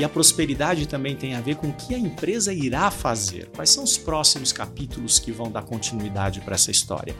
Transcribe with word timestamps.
E 0.00 0.04
a 0.04 0.08
prosperidade 0.08 0.88
também 0.88 1.14
tem 1.14 1.34
a 1.34 1.42
ver 1.42 1.56
com 1.56 1.68
o 1.68 1.72
que 1.74 1.94
a 1.94 1.98
empresa 1.98 2.54
irá 2.54 2.90
fazer. 2.90 3.50
Quais 3.54 3.68
são 3.68 3.84
os 3.84 3.98
próximos 3.98 4.50
capítulos 4.50 5.18
que 5.18 5.30
vão 5.30 5.52
dar 5.52 5.60
continuidade 5.60 6.40
para 6.40 6.54
essa 6.54 6.70
história? 6.70 7.14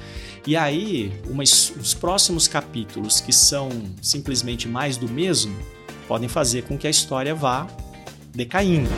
E 0.46 0.56
aí, 0.56 1.12
uma, 1.28 1.42
os 1.42 1.92
próximos 1.92 2.48
capítulos 2.48 3.20
que 3.20 3.34
são 3.34 3.68
simplesmente 4.00 4.66
mais 4.66 4.96
do 4.96 5.06
mesmo 5.10 5.54
podem 6.08 6.26
fazer 6.26 6.62
com 6.62 6.78
que 6.78 6.86
a 6.86 6.90
história 6.90 7.34
vá 7.34 7.66
decaindo. 8.34 8.88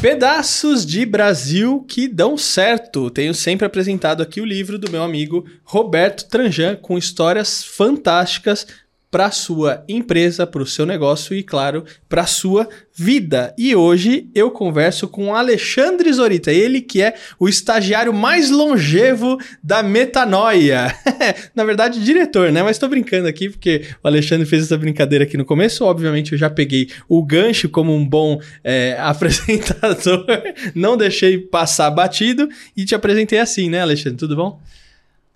Pedaços 0.00 0.86
de 0.86 1.04
Brasil 1.04 1.84
que 1.86 2.08
dão 2.08 2.34
certo. 2.34 3.10
Tenho 3.10 3.34
sempre 3.34 3.66
apresentado 3.66 4.22
aqui 4.22 4.40
o 4.40 4.46
livro 4.46 4.78
do 4.78 4.90
meu 4.90 5.02
amigo 5.02 5.44
Roberto 5.62 6.26
Tranjan 6.26 6.74
com 6.74 6.96
histórias 6.96 7.62
fantásticas 7.62 8.66
para 9.10 9.30
sua 9.32 9.82
empresa, 9.88 10.46
para 10.46 10.62
o 10.62 10.66
seu 10.66 10.86
negócio 10.86 11.34
e, 11.34 11.42
claro, 11.42 11.84
para 12.08 12.26
sua 12.26 12.68
vida. 12.94 13.52
E 13.58 13.74
hoje 13.74 14.28
eu 14.34 14.50
converso 14.50 15.08
com 15.08 15.34
Alexandre 15.34 16.12
Zorita, 16.12 16.52
ele 16.52 16.80
que 16.80 17.02
é 17.02 17.14
o 17.38 17.48
estagiário 17.48 18.12
mais 18.12 18.50
longevo 18.50 19.36
da 19.62 19.82
Metanoia. 19.82 20.94
Na 21.56 21.64
verdade, 21.64 22.04
diretor, 22.04 22.52
né? 22.52 22.62
Mas 22.62 22.76
estou 22.76 22.88
brincando 22.88 23.26
aqui 23.26 23.50
porque 23.50 23.84
o 24.02 24.06
Alexandre 24.06 24.46
fez 24.46 24.64
essa 24.64 24.78
brincadeira 24.78 25.24
aqui 25.24 25.36
no 25.36 25.44
começo. 25.44 25.84
Obviamente, 25.84 26.32
eu 26.32 26.38
já 26.38 26.48
peguei 26.48 26.88
o 27.08 27.20
gancho 27.24 27.68
como 27.68 27.92
um 27.92 28.06
bom 28.06 28.40
é, 28.62 28.96
apresentador, 29.00 30.24
não 30.72 30.96
deixei 30.96 31.36
passar 31.36 31.90
batido 31.90 32.48
e 32.76 32.84
te 32.84 32.94
apresentei 32.94 33.40
assim, 33.40 33.68
né, 33.68 33.80
Alexandre? 33.80 34.18
Tudo 34.18 34.36
bom? 34.36 34.60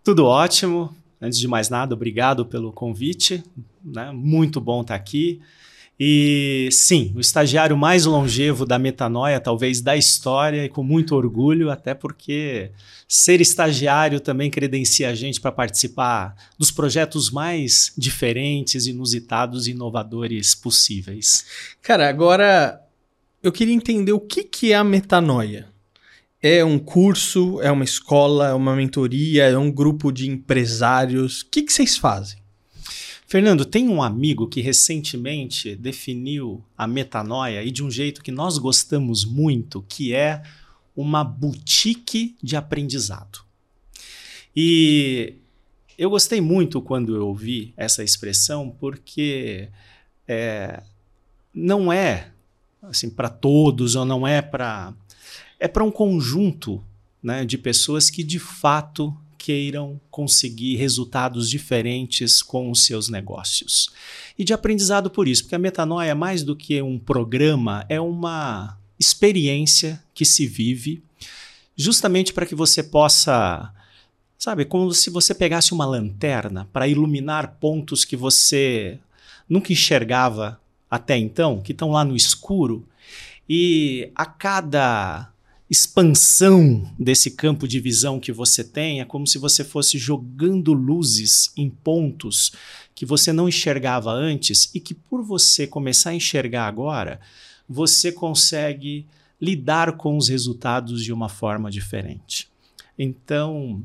Tudo 0.04 0.26
ótimo. 0.26 0.94
Antes 1.20 1.38
de 1.38 1.48
mais 1.48 1.70
nada, 1.70 1.94
obrigado 1.94 2.44
pelo 2.44 2.70
convite. 2.70 3.42
Né? 3.84 4.10
Muito 4.12 4.60
bom 4.60 4.80
estar 4.80 4.94
aqui. 4.94 5.40
E 5.98 6.68
sim, 6.72 7.12
o 7.14 7.20
estagiário 7.20 7.76
mais 7.76 8.04
longevo 8.04 8.66
da 8.66 8.78
metanoia, 8.80 9.38
talvez 9.38 9.80
da 9.80 9.96
história, 9.96 10.64
e 10.64 10.68
com 10.68 10.82
muito 10.82 11.14
orgulho, 11.14 11.70
até 11.70 11.94
porque 11.94 12.72
ser 13.06 13.40
estagiário 13.40 14.18
também 14.18 14.50
credencia 14.50 15.08
a 15.08 15.14
gente 15.14 15.40
para 15.40 15.52
participar 15.52 16.34
dos 16.58 16.72
projetos 16.72 17.30
mais 17.30 17.92
diferentes, 17.96 18.86
inusitados 18.86 19.68
e 19.68 19.70
inovadores 19.70 20.52
possíveis. 20.54 21.44
Cara, 21.80 22.08
agora 22.08 22.80
eu 23.40 23.52
queria 23.52 23.74
entender 23.74 24.12
o 24.12 24.20
que, 24.20 24.42
que 24.42 24.72
é 24.72 24.76
a 24.76 24.82
metanoia. 24.82 25.68
É 26.42 26.64
um 26.64 26.78
curso, 26.78 27.60
é 27.62 27.70
uma 27.70 27.84
escola, 27.84 28.48
é 28.48 28.52
uma 28.52 28.74
mentoria, 28.74 29.44
é 29.44 29.56
um 29.56 29.70
grupo 29.70 30.10
de 30.10 30.28
empresários? 30.28 31.42
O 31.42 31.50
que, 31.50 31.62
que 31.62 31.72
vocês 31.72 31.96
fazem? 31.96 32.43
Fernando, 33.26 33.64
tem 33.64 33.88
um 33.88 34.02
amigo 34.02 34.46
que 34.46 34.60
recentemente 34.60 35.74
definiu 35.74 36.62
a 36.76 36.86
metanoia 36.86 37.62
e 37.62 37.70
de 37.70 37.82
um 37.82 37.90
jeito 37.90 38.22
que 38.22 38.30
nós 38.30 38.58
gostamos 38.58 39.24
muito, 39.24 39.82
que 39.88 40.14
é 40.14 40.42
uma 40.94 41.24
boutique 41.24 42.36
de 42.42 42.54
aprendizado. 42.54 43.40
E 44.54 45.34
eu 45.98 46.10
gostei 46.10 46.40
muito 46.40 46.80
quando 46.80 47.16
eu 47.16 47.26
ouvi 47.26 47.72
essa 47.76 48.04
expressão, 48.04 48.70
porque 48.70 49.68
é, 50.28 50.82
não 51.52 51.92
é 51.92 52.30
assim 52.82 53.08
para 53.08 53.28
todos 53.28 53.96
ou 53.96 54.04
não 54.04 54.26
é 54.26 54.42
para 54.42 54.92
é 55.58 55.66
para 55.66 55.82
um 55.82 55.90
conjunto 55.90 56.84
né, 57.22 57.44
de 57.44 57.56
pessoas 57.56 58.10
que 58.10 58.22
de 58.22 58.38
fato 58.38 59.16
queiram 59.44 60.00
conseguir 60.10 60.76
resultados 60.76 61.50
diferentes 61.50 62.40
com 62.40 62.70
os 62.70 62.86
seus 62.86 63.10
negócios. 63.10 63.90
E 64.38 64.42
de 64.42 64.54
aprendizado 64.54 65.10
por 65.10 65.28
isso, 65.28 65.42
porque 65.42 65.54
a 65.54 65.58
metanoia 65.58 66.12
é 66.12 66.14
mais 66.14 66.42
do 66.42 66.56
que 66.56 66.80
um 66.80 66.98
programa, 66.98 67.84
é 67.90 68.00
uma 68.00 68.78
experiência 68.98 70.02
que 70.14 70.24
se 70.24 70.46
vive 70.46 71.02
justamente 71.76 72.32
para 72.32 72.46
que 72.46 72.54
você 72.54 72.82
possa, 72.82 73.70
sabe, 74.38 74.64
como 74.64 74.90
se 74.94 75.10
você 75.10 75.34
pegasse 75.34 75.74
uma 75.74 75.84
lanterna 75.84 76.66
para 76.72 76.88
iluminar 76.88 77.58
pontos 77.60 78.02
que 78.02 78.16
você 78.16 78.98
nunca 79.46 79.74
enxergava 79.74 80.58
até 80.90 81.18
então, 81.18 81.60
que 81.60 81.72
estão 81.72 81.90
lá 81.90 82.02
no 82.02 82.16
escuro, 82.16 82.88
e 83.46 84.10
a 84.14 84.24
cada 84.24 85.33
expansão 85.74 86.88
desse 86.96 87.32
campo 87.32 87.66
de 87.66 87.80
visão 87.80 88.20
que 88.20 88.30
você 88.30 88.62
tem, 88.62 89.00
é 89.00 89.04
como 89.04 89.26
se 89.26 89.38
você 89.38 89.64
fosse 89.64 89.98
jogando 89.98 90.72
luzes 90.72 91.52
em 91.56 91.68
pontos 91.68 92.52
que 92.94 93.04
você 93.04 93.32
não 93.32 93.48
enxergava 93.48 94.12
antes 94.12 94.70
e 94.72 94.78
que 94.78 94.94
por 94.94 95.20
você 95.20 95.66
começar 95.66 96.10
a 96.10 96.14
enxergar 96.14 96.68
agora, 96.68 97.20
você 97.68 98.12
consegue 98.12 99.04
lidar 99.40 99.96
com 99.96 100.16
os 100.16 100.28
resultados 100.28 101.02
de 101.02 101.12
uma 101.12 101.28
forma 101.28 101.68
diferente. 101.72 102.48
Então, 102.96 103.82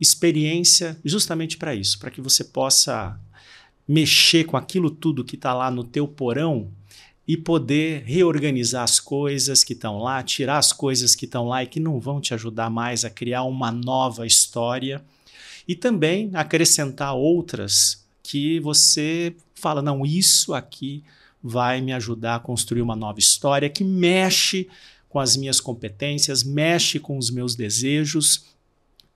experiência 0.00 0.98
justamente 1.04 1.58
para 1.58 1.74
isso, 1.74 1.98
para 1.98 2.10
que 2.10 2.22
você 2.22 2.42
possa 2.42 3.20
mexer 3.86 4.44
com 4.44 4.56
aquilo 4.56 4.90
tudo 4.90 5.24
que 5.24 5.34
está 5.36 5.52
lá 5.52 5.70
no 5.70 5.84
teu 5.84 6.08
porão 6.08 6.70
e 7.30 7.36
poder 7.36 8.02
reorganizar 8.06 8.82
as 8.82 8.98
coisas 8.98 9.62
que 9.62 9.72
estão 9.72 9.98
lá, 9.98 10.20
tirar 10.20 10.58
as 10.58 10.72
coisas 10.72 11.14
que 11.14 11.26
estão 11.26 11.46
lá 11.46 11.62
e 11.62 11.66
que 11.68 11.78
não 11.78 12.00
vão 12.00 12.20
te 12.20 12.34
ajudar 12.34 12.68
mais 12.68 13.04
a 13.04 13.08
criar 13.08 13.44
uma 13.44 13.70
nova 13.70 14.26
história. 14.26 15.00
E 15.68 15.76
também 15.76 16.32
acrescentar 16.34 17.14
outras 17.14 18.04
que 18.20 18.58
você 18.58 19.32
fala, 19.54 19.80
não, 19.80 20.04
isso 20.04 20.52
aqui 20.52 21.04
vai 21.40 21.80
me 21.80 21.92
ajudar 21.92 22.34
a 22.34 22.40
construir 22.40 22.82
uma 22.82 22.96
nova 22.96 23.20
história 23.20 23.70
que 23.70 23.84
mexe 23.84 24.68
com 25.08 25.20
as 25.20 25.36
minhas 25.36 25.60
competências, 25.60 26.42
mexe 26.42 26.98
com 26.98 27.16
os 27.16 27.30
meus 27.30 27.54
desejos 27.54 28.44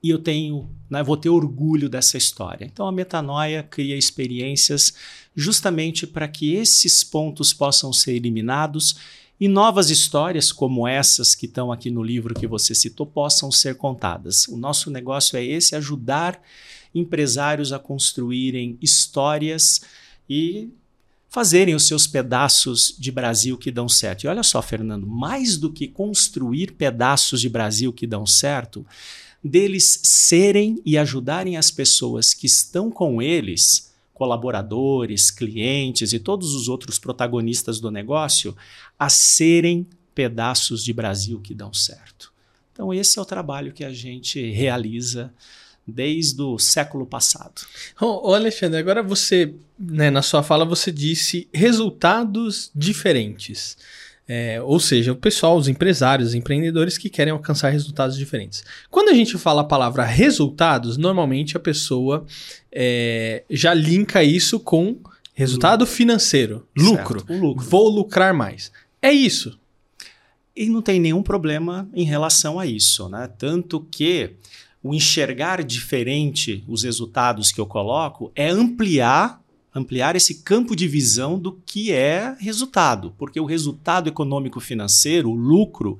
e 0.04 0.10
eu 0.10 0.18
tenho, 0.18 0.68
né, 0.90 1.02
vou 1.02 1.16
ter 1.16 1.30
orgulho 1.30 1.88
dessa 1.88 2.18
história. 2.18 2.66
Então 2.66 2.86
a 2.86 2.92
metanoia 2.92 3.62
cria 3.62 3.96
experiências 3.96 4.92
justamente 5.34 6.06
para 6.06 6.28
que 6.28 6.52
esses 6.52 7.02
pontos 7.02 7.54
possam 7.54 7.90
ser 7.90 8.12
eliminados 8.12 8.96
e 9.40 9.48
novas 9.48 9.88
histórias 9.88 10.52
como 10.52 10.86
essas 10.86 11.34
que 11.34 11.46
estão 11.46 11.72
aqui 11.72 11.90
no 11.90 12.02
livro 12.02 12.34
que 12.34 12.46
você 12.46 12.74
citou 12.74 13.06
possam 13.06 13.50
ser 13.50 13.78
contadas. 13.78 14.46
O 14.46 14.58
nosso 14.58 14.90
negócio 14.90 15.38
é 15.38 15.42
esse, 15.42 15.74
ajudar 15.74 16.38
empresários 16.94 17.72
a 17.72 17.78
construírem 17.78 18.76
histórias 18.82 19.80
e 20.28 20.68
fazerem 21.30 21.74
os 21.74 21.86
seus 21.86 22.06
pedaços 22.06 22.94
de 22.98 23.10
Brasil 23.10 23.56
que 23.56 23.70
dão 23.70 23.88
certo. 23.88 24.24
E 24.24 24.28
olha 24.28 24.42
só, 24.42 24.60
Fernando, 24.60 25.06
mais 25.06 25.56
do 25.56 25.72
que 25.72 25.88
construir 25.88 26.72
pedaços 26.72 27.40
de 27.40 27.48
Brasil 27.48 27.90
que 27.90 28.06
dão 28.06 28.26
certo, 28.26 28.86
deles 29.44 30.00
serem 30.02 30.80
e 30.86 30.96
ajudarem 30.96 31.56
as 31.58 31.70
pessoas 31.70 32.32
que 32.32 32.46
estão 32.46 32.90
com 32.90 33.20
eles, 33.20 33.92
colaboradores, 34.14 35.30
clientes 35.30 36.12
e 36.12 36.18
todos 36.18 36.54
os 36.54 36.68
outros 36.68 36.98
protagonistas 36.98 37.78
do 37.78 37.90
negócio, 37.90 38.56
a 38.98 39.10
serem 39.10 39.86
pedaços 40.14 40.82
de 40.82 40.92
Brasil 40.92 41.40
que 41.40 41.52
dão 41.52 41.74
certo. 41.74 42.32
Então, 42.72 42.92
esse 42.92 43.18
é 43.18 43.22
o 43.22 43.26
trabalho 43.26 43.72
que 43.72 43.84
a 43.84 43.92
gente 43.92 44.50
realiza 44.50 45.32
desde 45.86 46.40
o 46.40 46.58
século 46.58 47.04
passado. 47.04 47.62
Ô, 48.00 48.32
Alexandre, 48.32 48.78
agora 48.78 49.02
você, 49.02 49.54
né, 49.78 50.10
na 50.10 50.22
sua 50.22 50.42
fala, 50.42 50.64
você 50.64 50.90
disse 50.90 51.48
resultados 51.52 52.70
diferentes. 52.74 53.76
É, 54.26 54.60
ou 54.62 54.80
seja, 54.80 55.12
o 55.12 55.16
pessoal, 55.16 55.56
os 55.56 55.68
empresários, 55.68 56.30
os 56.30 56.34
empreendedores 56.34 56.96
que 56.96 57.10
querem 57.10 57.32
alcançar 57.32 57.68
resultados 57.68 58.16
diferentes. 58.16 58.64
Quando 58.90 59.10
a 59.10 59.14
gente 59.14 59.36
fala 59.36 59.60
a 59.60 59.64
palavra 59.64 60.04
resultados, 60.04 60.96
normalmente 60.96 61.56
a 61.56 61.60
pessoa 61.60 62.24
é, 62.72 63.44
já 63.50 63.74
linka 63.74 64.24
isso 64.24 64.58
com 64.58 64.98
resultado 65.34 65.86
financeiro, 65.86 66.66
lucro. 66.76 67.22
lucro. 67.28 67.64
Vou 67.68 67.88
lucrar 67.88 68.32
mais. 68.32 68.72
É 69.02 69.12
isso. 69.12 69.58
E 70.56 70.68
não 70.68 70.80
tem 70.80 71.00
nenhum 71.00 71.22
problema 71.22 71.88
em 71.92 72.04
relação 72.04 72.58
a 72.58 72.64
isso, 72.64 73.08
né? 73.08 73.28
Tanto 73.36 73.80
que 73.90 74.36
o 74.82 74.94
enxergar 74.94 75.62
diferente 75.64 76.62
os 76.68 76.84
resultados 76.84 77.50
que 77.50 77.60
eu 77.60 77.66
coloco 77.66 78.30
é 78.36 78.48
ampliar 78.48 79.42
ampliar 79.74 80.14
esse 80.14 80.42
campo 80.42 80.76
de 80.76 80.86
visão 80.86 81.38
do 81.38 81.52
que 81.66 81.92
é 81.92 82.36
resultado, 82.38 83.14
porque 83.18 83.40
o 83.40 83.44
resultado 83.44 84.08
econômico 84.08 84.60
financeiro, 84.60 85.30
o 85.30 85.34
lucro, 85.34 85.98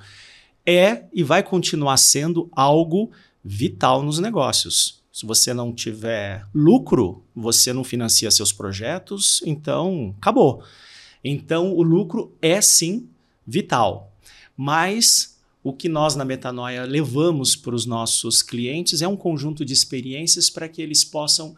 é 0.64 1.04
e 1.12 1.22
vai 1.22 1.42
continuar 1.42 1.96
sendo 1.96 2.48
algo 2.52 3.10
vital 3.44 4.02
nos 4.02 4.18
negócios. 4.18 5.02
Se 5.12 5.26
você 5.26 5.52
não 5.52 5.72
tiver 5.72 6.46
lucro, 6.54 7.22
você 7.34 7.72
não 7.72 7.84
financia 7.84 8.30
seus 8.30 8.52
projetos, 8.52 9.42
então 9.44 10.14
acabou. 10.18 10.62
Então 11.22 11.72
o 11.72 11.82
lucro 11.82 12.32
é 12.40 12.60
sim 12.60 13.08
vital, 13.46 14.12
mas 14.56 15.38
o 15.62 15.72
que 15.72 15.88
nós 15.88 16.14
na 16.14 16.24
Metanoia 16.24 16.84
levamos 16.84 17.56
para 17.56 17.74
os 17.74 17.86
nossos 17.86 18.42
clientes 18.42 19.02
é 19.02 19.08
um 19.08 19.16
conjunto 19.16 19.64
de 19.64 19.72
experiências 19.72 20.50
para 20.50 20.68
que 20.68 20.82
eles 20.82 21.04
possam 21.04 21.56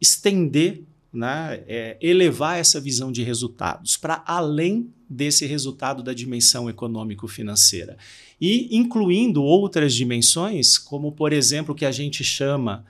estender, 0.00 0.82
né, 1.12 1.62
é, 1.66 1.96
elevar 2.00 2.58
essa 2.58 2.80
visão 2.80 3.10
de 3.10 3.22
resultados 3.22 3.96
para 3.96 4.22
além 4.26 4.92
desse 5.08 5.44
resultado 5.44 6.02
da 6.02 6.14
dimensão 6.14 6.70
econômico-financeira. 6.70 7.96
E 8.40 8.76
incluindo 8.76 9.42
outras 9.42 9.94
dimensões, 9.94 10.78
como 10.78 11.12
por 11.12 11.32
exemplo 11.32 11.72
o 11.72 11.76
que 11.76 11.84
a 11.84 11.90
gente 11.90 12.22
chama 12.22 12.84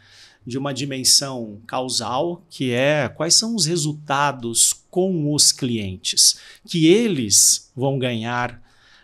de 0.46 0.58
uma 0.58 0.72
dimensão 0.72 1.60
causal, 1.66 2.44
que 2.50 2.72
é 2.72 3.08
quais 3.08 3.34
são 3.34 3.54
os 3.54 3.66
resultados 3.66 4.84
com 4.90 5.32
os 5.32 5.52
clientes 5.52 6.38
que 6.66 6.86
eles 6.86 7.70
vão 7.74 7.98
ganhar 7.98 8.60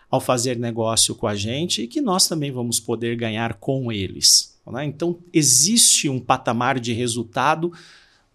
ao 0.09 0.21
fazer 0.21 0.57
negócio 0.57 1.15
com 1.15 1.27
a 1.27 1.35
gente 1.35 1.83
e 1.83 1.87
que 1.87 2.01
nós 2.01 2.27
também 2.27 2.51
vamos 2.51 2.79
poder 2.79 3.15
ganhar 3.15 3.55
com 3.55 3.91
eles. 3.91 4.57
Né? 4.65 4.85
Então, 4.85 5.19
existe 5.33 6.09
um 6.09 6.19
patamar 6.19 6.79
de 6.79 6.93
resultado 6.93 7.71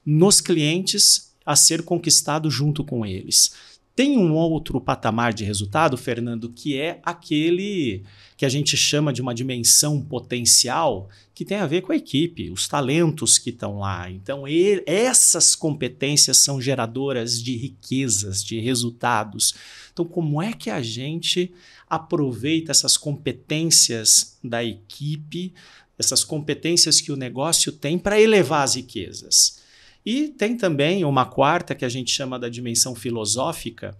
nos 0.04 0.40
clientes 0.40 1.32
a 1.44 1.56
ser 1.56 1.82
conquistado 1.82 2.50
junto 2.50 2.84
com 2.84 3.04
eles. 3.04 3.52
Tem 3.94 4.16
um 4.16 4.32
outro 4.32 4.80
patamar 4.80 5.34
de 5.34 5.44
resultado, 5.44 5.98
Fernando, 5.98 6.48
que 6.48 6.78
é 6.78 6.98
aquele 7.02 8.02
que 8.38 8.46
a 8.46 8.48
gente 8.48 8.74
chama 8.74 9.12
de 9.12 9.20
uma 9.20 9.34
dimensão 9.34 10.00
potencial, 10.00 11.10
que 11.34 11.44
tem 11.44 11.58
a 11.58 11.66
ver 11.66 11.82
com 11.82 11.92
a 11.92 11.96
equipe, 11.96 12.50
os 12.50 12.66
talentos 12.66 13.38
que 13.38 13.50
estão 13.50 13.80
lá. 13.80 14.10
Então, 14.10 14.48
ele, 14.48 14.82
essas 14.86 15.54
competências 15.54 16.38
são 16.38 16.58
geradoras 16.58 17.40
de 17.42 17.54
riquezas, 17.54 18.42
de 18.42 18.58
resultados. 18.58 19.54
Então, 19.92 20.06
como 20.06 20.40
é 20.40 20.54
que 20.54 20.70
a 20.70 20.80
gente 20.80 21.52
aproveita 21.88 22.70
essas 22.70 22.96
competências 22.96 24.38
da 24.42 24.64
equipe, 24.64 25.52
essas 25.98 26.24
competências 26.24 26.98
que 26.98 27.12
o 27.12 27.16
negócio 27.16 27.70
tem 27.70 27.98
para 27.98 28.18
elevar 28.18 28.64
as 28.64 28.74
riquezas? 28.76 29.61
E 30.04 30.28
tem 30.28 30.56
também 30.56 31.04
uma 31.04 31.24
quarta 31.24 31.74
que 31.74 31.84
a 31.84 31.88
gente 31.88 32.10
chama 32.10 32.38
da 32.38 32.48
dimensão 32.48 32.94
filosófica, 32.94 33.96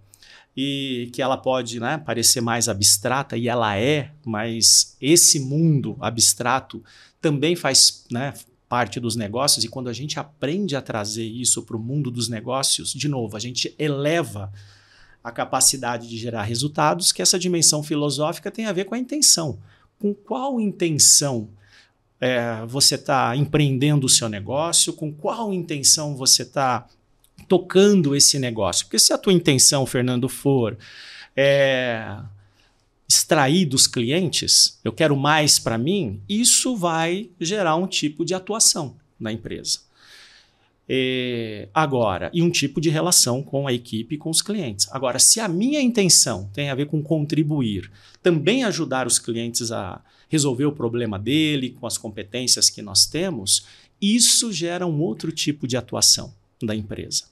e 0.57 1.11
que 1.13 1.23
ela 1.23 1.37
pode 1.37 1.81
né, 1.81 1.99
parecer 1.99 2.41
mais 2.41 2.69
abstrata, 2.69 3.37
e 3.37 3.49
ela 3.49 3.77
é, 3.77 4.11
mas 4.25 4.97
esse 5.01 5.41
mundo 5.41 5.97
abstrato 6.01 6.83
também 7.21 7.57
faz 7.57 8.05
né, 8.11 8.35
parte 8.69 9.01
dos 9.01 9.17
negócios, 9.17 9.65
e 9.65 9.69
quando 9.69 9.89
a 9.89 9.93
gente 9.93 10.19
aprende 10.19 10.77
a 10.77 10.83
trazer 10.83 11.25
isso 11.25 11.63
para 11.63 11.77
o 11.77 11.81
mundo 11.81 12.11
dos 12.11 12.29
negócios, 12.29 12.93
de 12.93 13.09
novo, 13.09 13.37
a 13.37 13.41
gente 13.41 13.75
eleva 13.79 14.53
a 15.25 15.31
capacidade 15.31 16.09
de 16.09 16.19
gerar 16.19 16.43
resultados, 16.43 17.13
que 17.13 17.23
essa 17.23 17.39
dimensão 17.39 17.83
filosófica 17.83 18.51
tem 18.51 18.67
a 18.67 18.73
ver 18.73 18.85
com 18.85 18.95
a 18.95 18.99
intenção. 18.99 19.59
Com 19.99 20.13
qual 20.13 20.61
intenção 20.61 21.49
é, 22.23 22.65
você 22.69 22.95
está 22.95 23.37
empreendendo 23.37 24.07
o 24.07 24.09
seu 24.09 24.29
negócio, 24.29 24.93
com 24.93 25.13
qual 25.13 25.53
intenção 25.53 26.15
você 26.15 26.43
está 26.43 26.87
tocando 27.49 28.15
esse 28.15 28.39
negócio. 28.39 28.87
Porque 28.87 29.01
se 29.01 29.13
a 29.13 29.19
tua 29.19 29.33
intenção, 29.33 29.85
Fernando, 29.85 30.29
for 30.29 30.79
é, 31.37 32.17
extrair 33.09 33.67
dos 33.67 33.89
clientes, 33.89 34.79
eu 34.85 34.93
quero 34.93 35.17
mais 35.17 35.59
para 35.59 35.77
mim, 35.77 36.21
isso 36.29 36.77
vai 36.77 37.29
gerar 37.41 37.75
um 37.75 37.89
tipo 37.89 38.25
de 38.25 38.35
atuação 38.35 38.95
na 39.19 39.33
empresa. 39.33 39.81
E, 40.95 41.71
agora, 41.73 42.31
e 42.35 42.43
um 42.43 42.51
tipo 42.51 42.79
de 42.79 42.91
relação 42.91 43.43
com 43.43 43.67
a 43.67 43.73
equipe 43.73 44.15
e 44.15 44.19
com 44.19 44.29
os 44.29 44.43
clientes. 44.43 44.87
Agora, 44.91 45.19
se 45.19 45.41
a 45.41 45.49
minha 45.49 45.81
intenção 45.81 46.51
tem 46.53 46.69
a 46.69 46.75
ver 46.75 46.85
com 46.85 47.03
contribuir, 47.03 47.91
também 48.23 48.63
ajudar 48.65 49.07
os 49.07 49.19
clientes 49.19 49.73
a 49.73 50.05
resolver 50.29 50.67
o 50.67 50.73
problema 50.73 51.19
dele 51.19 51.71
com 51.71 51.87
as 51.87 51.97
competências 51.97 52.69
que 52.69 52.83
nós 52.83 53.07
temos, 53.07 53.65
isso 54.03 54.53
gera 54.53 54.87
um 54.87 55.01
outro 55.01 55.33
tipo 55.33 55.67
de 55.67 55.79
atuação 55.79 56.35
da 56.63 56.77
empresa 56.77 57.25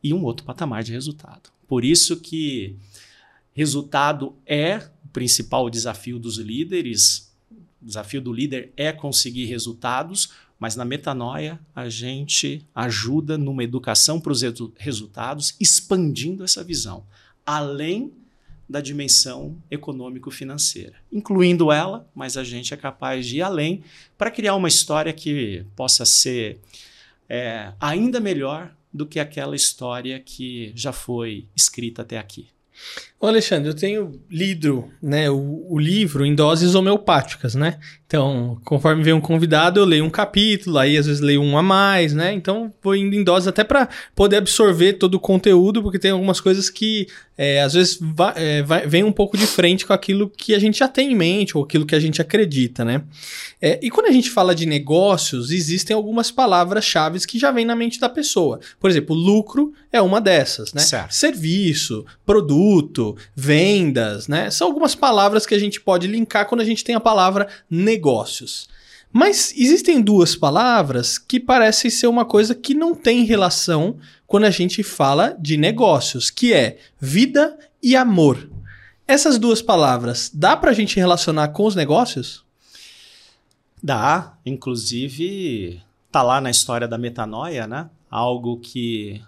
e 0.00 0.14
um 0.14 0.22
outro 0.22 0.46
patamar 0.46 0.84
de 0.84 0.92
resultado. 0.92 1.50
Por 1.66 1.84
isso 1.84 2.16
que 2.16 2.76
resultado 3.52 4.36
é 4.46 4.88
o 5.04 5.08
principal 5.08 5.68
desafio 5.68 6.16
dos 6.16 6.38
líderes. 6.38 7.28
O 7.82 7.86
desafio 7.86 8.20
do 8.20 8.32
líder 8.32 8.72
é 8.76 8.92
conseguir 8.92 9.46
resultados, 9.46 10.30
mas 10.60 10.76
na 10.76 10.84
metanoia 10.84 11.58
a 11.74 11.88
gente 11.88 12.64
ajuda 12.74 13.38
numa 13.38 13.64
educação 13.64 14.20
para 14.20 14.30
os 14.30 14.42
resultados, 14.76 15.56
expandindo 15.58 16.44
essa 16.44 16.62
visão, 16.62 17.04
além 17.44 18.12
da 18.68 18.80
dimensão 18.80 19.56
econômico-financeira, 19.68 20.94
incluindo 21.10 21.72
ela, 21.72 22.08
mas 22.14 22.36
a 22.36 22.44
gente 22.44 22.72
é 22.72 22.76
capaz 22.76 23.26
de 23.26 23.38
ir 23.38 23.42
além 23.42 23.82
para 24.16 24.30
criar 24.30 24.54
uma 24.54 24.68
história 24.68 25.12
que 25.12 25.64
possa 25.74 26.04
ser 26.04 26.60
é, 27.28 27.72
ainda 27.80 28.20
melhor 28.20 28.72
do 28.92 29.06
que 29.06 29.18
aquela 29.18 29.56
história 29.56 30.20
que 30.20 30.72
já 30.76 30.92
foi 30.92 31.46
escrita 31.56 32.02
até 32.02 32.18
aqui. 32.18 32.48
Ô 33.18 33.26
Alexandre, 33.26 33.68
eu 33.68 33.74
tenho 33.74 34.20
lido 34.30 34.90
né, 35.02 35.28
o, 35.30 35.66
o, 35.68 35.78
livro 35.78 36.24
em 36.24 36.34
doses 36.34 36.74
homeopáticas, 36.74 37.54
né? 37.54 37.78
Então, 38.10 38.60
conforme 38.64 39.04
vem 39.04 39.12
um 39.12 39.20
convidado, 39.20 39.78
eu 39.78 39.84
leio 39.84 40.04
um 40.04 40.10
capítulo, 40.10 40.78
aí 40.78 40.98
às 40.98 41.06
vezes 41.06 41.20
leio 41.20 41.40
um 41.40 41.56
a 41.56 41.62
mais, 41.62 42.12
né? 42.12 42.32
Então, 42.32 42.74
vou 42.82 42.96
indo 42.96 43.14
em 43.14 43.22
doses 43.22 43.46
até 43.46 43.62
para 43.62 43.88
poder 44.16 44.38
absorver 44.38 44.94
todo 44.94 45.14
o 45.14 45.20
conteúdo, 45.20 45.80
porque 45.80 45.96
tem 45.96 46.10
algumas 46.10 46.40
coisas 46.40 46.68
que 46.68 47.06
é, 47.38 47.62
às 47.62 47.72
vezes 47.72 47.98
vai, 48.00 48.32
é, 48.34 48.62
vai, 48.64 48.86
vem 48.86 49.04
um 49.04 49.12
pouco 49.12 49.38
de 49.38 49.46
frente 49.46 49.86
com 49.86 49.92
aquilo 49.92 50.28
que 50.28 50.56
a 50.56 50.58
gente 50.58 50.80
já 50.80 50.88
tem 50.88 51.12
em 51.12 51.14
mente 51.14 51.56
ou 51.56 51.62
aquilo 51.62 51.86
que 51.86 51.94
a 51.94 52.00
gente 52.00 52.20
acredita, 52.20 52.84
né? 52.84 53.02
É, 53.62 53.78
e 53.80 53.88
quando 53.90 54.06
a 54.06 54.12
gente 54.12 54.28
fala 54.28 54.54
de 54.54 54.66
negócios, 54.66 55.52
existem 55.52 55.94
algumas 55.94 56.32
palavras-chave 56.32 57.20
que 57.20 57.38
já 57.38 57.52
vêm 57.52 57.64
na 57.64 57.76
mente 57.76 58.00
da 58.00 58.08
pessoa. 58.08 58.58
Por 58.80 58.90
exemplo, 58.90 59.14
lucro 59.14 59.72
é 59.92 60.02
uma 60.02 60.20
dessas, 60.20 60.72
né? 60.74 60.82
Certo. 60.82 61.14
Serviço, 61.14 62.04
produto, 62.26 63.16
vendas, 63.34 64.28
né? 64.28 64.50
São 64.50 64.66
algumas 64.66 64.94
palavras 64.94 65.46
que 65.46 65.54
a 65.54 65.58
gente 65.58 65.80
pode 65.80 66.06
linkar 66.06 66.46
quando 66.46 66.60
a 66.60 66.64
gente 66.64 66.82
tem 66.82 66.94
a 66.94 67.00
palavra 67.00 67.46
negócios. 68.00 68.66
Mas 69.12 69.52
existem 69.56 70.00
duas 70.00 70.34
palavras 70.34 71.18
que 71.18 71.38
parecem 71.38 71.90
ser 71.90 72.06
uma 72.06 72.24
coisa 72.24 72.54
que 72.54 72.72
não 72.72 72.94
tem 72.94 73.24
relação 73.24 73.98
quando 74.26 74.44
a 74.44 74.50
gente 74.50 74.82
fala 74.82 75.36
de 75.38 75.56
negócios, 75.56 76.30
que 76.30 76.54
é 76.54 76.78
vida 76.98 77.58
e 77.82 77.94
amor. 77.94 78.48
Essas 79.06 79.36
duas 79.38 79.60
palavras, 79.60 80.30
dá 80.32 80.56
para 80.56 80.70
a 80.70 80.74
gente 80.74 80.96
relacionar 80.96 81.48
com 81.48 81.66
os 81.66 81.74
negócios? 81.74 82.44
Dá, 83.82 84.38
inclusive 84.46 85.82
tá 86.10 86.22
lá 86.22 86.40
na 86.40 86.50
história 86.50 86.88
da 86.88 86.98
metanoia, 86.98 87.66
né? 87.66 87.90
Algo 88.10 88.58
que 88.58 89.20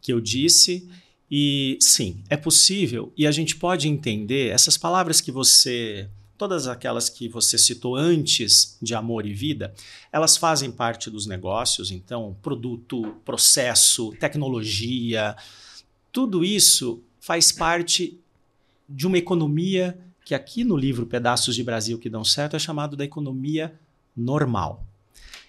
que 0.00 0.12
eu 0.12 0.20
disse 0.20 0.86
e 1.30 1.78
sim, 1.80 2.22
é 2.28 2.36
possível 2.36 3.10
e 3.16 3.26
a 3.26 3.32
gente 3.32 3.56
pode 3.56 3.88
entender 3.88 4.50
essas 4.50 4.76
palavras 4.76 5.18
que 5.22 5.32
você 5.32 6.10
todas 6.44 6.68
aquelas 6.68 7.08
que 7.08 7.26
você 7.26 7.56
citou 7.56 7.96
antes 7.96 8.76
de 8.82 8.94
amor 8.94 9.24
e 9.24 9.32
vida, 9.32 9.72
elas 10.12 10.36
fazem 10.36 10.70
parte 10.70 11.08
dos 11.08 11.24
negócios, 11.24 11.90
então 11.90 12.36
produto, 12.42 13.16
processo, 13.24 14.12
tecnologia, 14.20 15.34
tudo 16.12 16.44
isso 16.44 17.02
faz 17.18 17.50
parte 17.50 18.20
de 18.86 19.06
uma 19.06 19.16
economia 19.16 19.98
que 20.22 20.34
aqui 20.34 20.64
no 20.64 20.76
livro 20.76 21.06
Pedaços 21.06 21.54
de 21.54 21.64
Brasil 21.64 21.98
que 21.98 22.10
dão 22.10 22.22
certo 22.22 22.56
é 22.56 22.58
chamado 22.58 22.94
da 22.94 23.06
economia 23.06 23.80
normal 24.14 24.86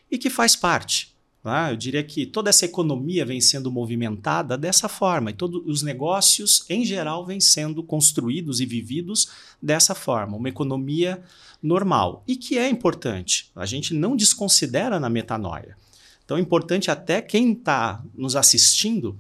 e 0.10 0.18
que 0.18 0.30
faz 0.30 0.56
parte 0.56 1.14
Tá? 1.46 1.70
Eu 1.70 1.78
diria 1.78 2.02
que 2.02 2.26
toda 2.26 2.50
essa 2.50 2.66
economia 2.66 3.24
vem 3.24 3.40
sendo 3.40 3.72
movimentada 3.72 4.58
dessa 4.58 4.90
forma 4.90 5.30
e 5.30 5.34
todos 5.36 5.62
os 5.68 5.84
negócios, 5.84 6.66
em 6.68 6.84
geral, 6.84 7.24
vêm 7.24 7.40
sendo 7.40 7.84
construídos 7.84 8.60
e 8.60 8.66
vividos 8.66 9.30
dessa 9.62 9.94
forma, 9.94 10.36
uma 10.36 10.50
economia 10.50 11.22
normal 11.62 12.24
e 12.28 12.36
que 12.36 12.58
é 12.58 12.68
importante. 12.68 13.52
A 13.56 13.68
gente 13.68 13.94
não 13.94 14.16
desconsidera 14.16 15.00
na 15.00 15.08
metanoia. 15.08 15.78
Então 16.26 16.36
é 16.36 16.40
importante 16.40 16.90
até 16.90 17.22
quem 17.22 17.52
está 17.52 18.04
nos 18.16 18.36
assistindo 18.36 19.16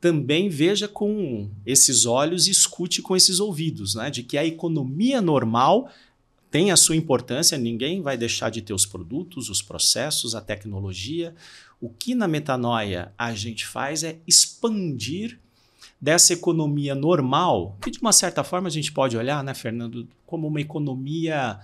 também 0.00 0.48
veja 0.48 0.88
com 0.88 1.48
esses 1.64 2.06
olhos 2.06 2.48
e 2.48 2.50
escute 2.50 3.00
com 3.00 3.14
esses 3.14 3.38
ouvidos, 3.38 3.94
né? 3.94 4.10
de 4.10 4.24
que 4.24 4.36
a 4.36 4.44
economia 4.44 5.22
normal 5.22 5.88
tem 6.52 6.70
a 6.70 6.76
sua 6.76 6.94
importância, 6.94 7.56
ninguém 7.56 8.02
vai 8.02 8.14
deixar 8.14 8.50
de 8.50 8.60
ter 8.60 8.74
os 8.74 8.84
produtos, 8.84 9.48
os 9.48 9.62
processos, 9.62 10.34
a 10.34 10.40
tecnologia. 10.40 11.34
O 11.80 11.88
que 11.88 12.14
na 12.14 12.28
metanoia 12.28 13.10
a 13.16 13.32
gente 13.32 13.66
faz 13.66 14.04
é 14.04 14.18
expandir 14.26 15.40
dessa 15.98 16.34
economia 16.34 16.94
normal, 16.94 17.78
que 17.80 17.90
de 17.90 17.98
uma 18.00 18.12
certa 18.12 18.44
forma 18.44 18.68
a 18.68 18.70
gente 18.70 18.92
pode 18.92 19.16
olhar, 19.16 19.42
né, 19.42 19.54
Fernando, 19.54 20.06
como 20.26 20.46
uma 20.46 20.60
economia 20.60 21.58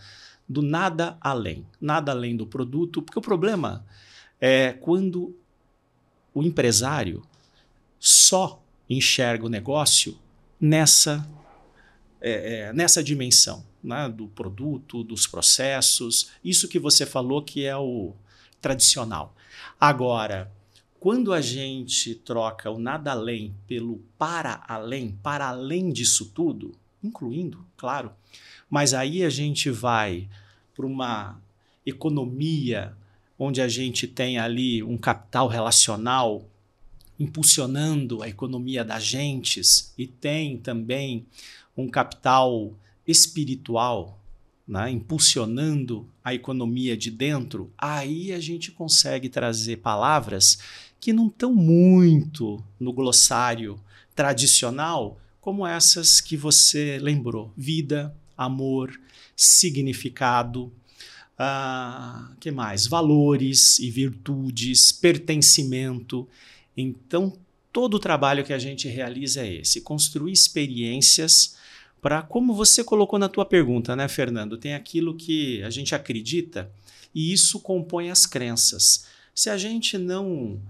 do 0.48 0.62
nada 0.62 1.18
além, 1.20 1.66
nada 1.78 2.10
além 2.10 2.34
do 2.34 2.46
produto, 2.46 3.02
porque 3.02 3.18
o 3.18 3.22
problema 3.22 3.84
é 4.40 4.72
quando 4.72 5.36
o 6.32 6.42
empresário 6.42 7.22
só 8.00 8.62
enxerga 8.88 9.44
o 9.44 9.50
negócio 9.50 10.16
nessa 10.58 11.28
é, 12.20 12.68
é, 12.68 12.72
nessa 12.72 13.02
dimensão 13.02 13.64
né, 13.82 14.08
do 14.08 14.28
produto, 14.28 15.02
dos 15.04 15.26
processos, 15.26 16.30
isso 16.44 16.68
que 16.68 16.78
você 16.78 17.06
falou 17.06 17.42
que 17.42 17.64
é 17.64 17.76
o 17.76 18.14
tradicional. 18.60 19.34
Agora, 19.80 20.50
quando 20.98 21.32
a 21.32 21.40
gente 21.40 22.14
troca 22.14 22.70
o 22.70 22.78
nada 22.78 23.12
além 23.12 23.54
pelo 23.66 24.02
para 24.18 24.64
além, 24.66 25.16
para 25.22 25.48
além 25.48 25.90
disso 25.90 26.32
tudo, 26.34 26.74
incluindo, 27.02 27.64
claro, 27.76 28.10
mas 28.68 28.92
aí 28.92 29.22
a 29.22 29.30
gente 29.30 29.70
vai 29.70 30.28
para 30.74 30.84
uma 30.84 31.40
economia 31.86 32.96
onde 33.38 33.60
a 33.62 33.68
gente 33.68 34.06
tem 34.08 34.38
ali 34.38 34.82
um 34.82 34.98
capital 34.98 35.46
relacional 35.46 36.44
impulsionando 37.18 38.22
a 38.22 38.28
economia 38.28 38.84
das 38.84 39.04
gentes 39.04 39.92
e 39.96 40.06
tem 40.06 40.56
também 40.56 41.26
um 41.78 41.88
capital 41.88 42.74
espiritual 43.06 44.18
né, 44.66 44.90
impulsionando 44.90 46.06
a 46.22 46.34
economia 46.34 46.94
de 46.94 47.10
dentro, 47.10 47.72
aí 47.78 48.32
a 48.32 48.40
gente 48.40 48.70
consegue 48.70 49.30
trazer 49.30 49.78
palavras 49.78 50.58
que 51.00 51.12
não 51.12 51.28
estão 51.28 51.54
muito 51.54 52.62
no 52.78 52.92
glossário 52.92 53.80
tradicional, 54.14 55.18
como 55.40 55.66
essas 55.66 56.20
que 56.20 56.36
você 56.36 56.98
lembrou: 57.00 57.50
vida, 57.56 58.14
amor, 58.36 59.00
significado, 59.34 60.64
uh, 61.38 62.36
que 62.38 62.50
mais? 62.50 62.86
Valores 62.86 63.78
e 63.78 63.90
virtudes, 63.90 64.92
pertencimento. 64.92 66.28
Então, 66.76 67.32
todo 67.72 67.94
o 67.94 68.00
trabalho 68.00 68.44
que 68.44 68.52
a 68.52 68.58
gente 68.58 68.86
realiza 68.86 69.46
é 69.46 69.54
esse: 69.54 69.80
construir 69.80 70.32
experiências 70.32 71.56
para, 72.00 72.22
como 72.22 72.54
você 72.54 72.84
colocou 72.84 73.18
na 73.18 73.28
tua 73.28 73.44
pergunta, 73.44 73.96
né, 73.96 74.08
Fernando? 74.08 74.56
Tem 74.56 74.74
aquilo 74.74 75.14
que 75.14 75.62
a 75.62 75.70
gente 75.70 75.94
acredita 75.94 76.70
e 77.14 77.32
isso 77.32 77.60
compõe 77.60 78.10
as 78.10 78.26
crenças. 78.26 79.06
Se 79.34 79.50
a 79.50 79.56
gente 79.56 79.98
não 79.98 80.60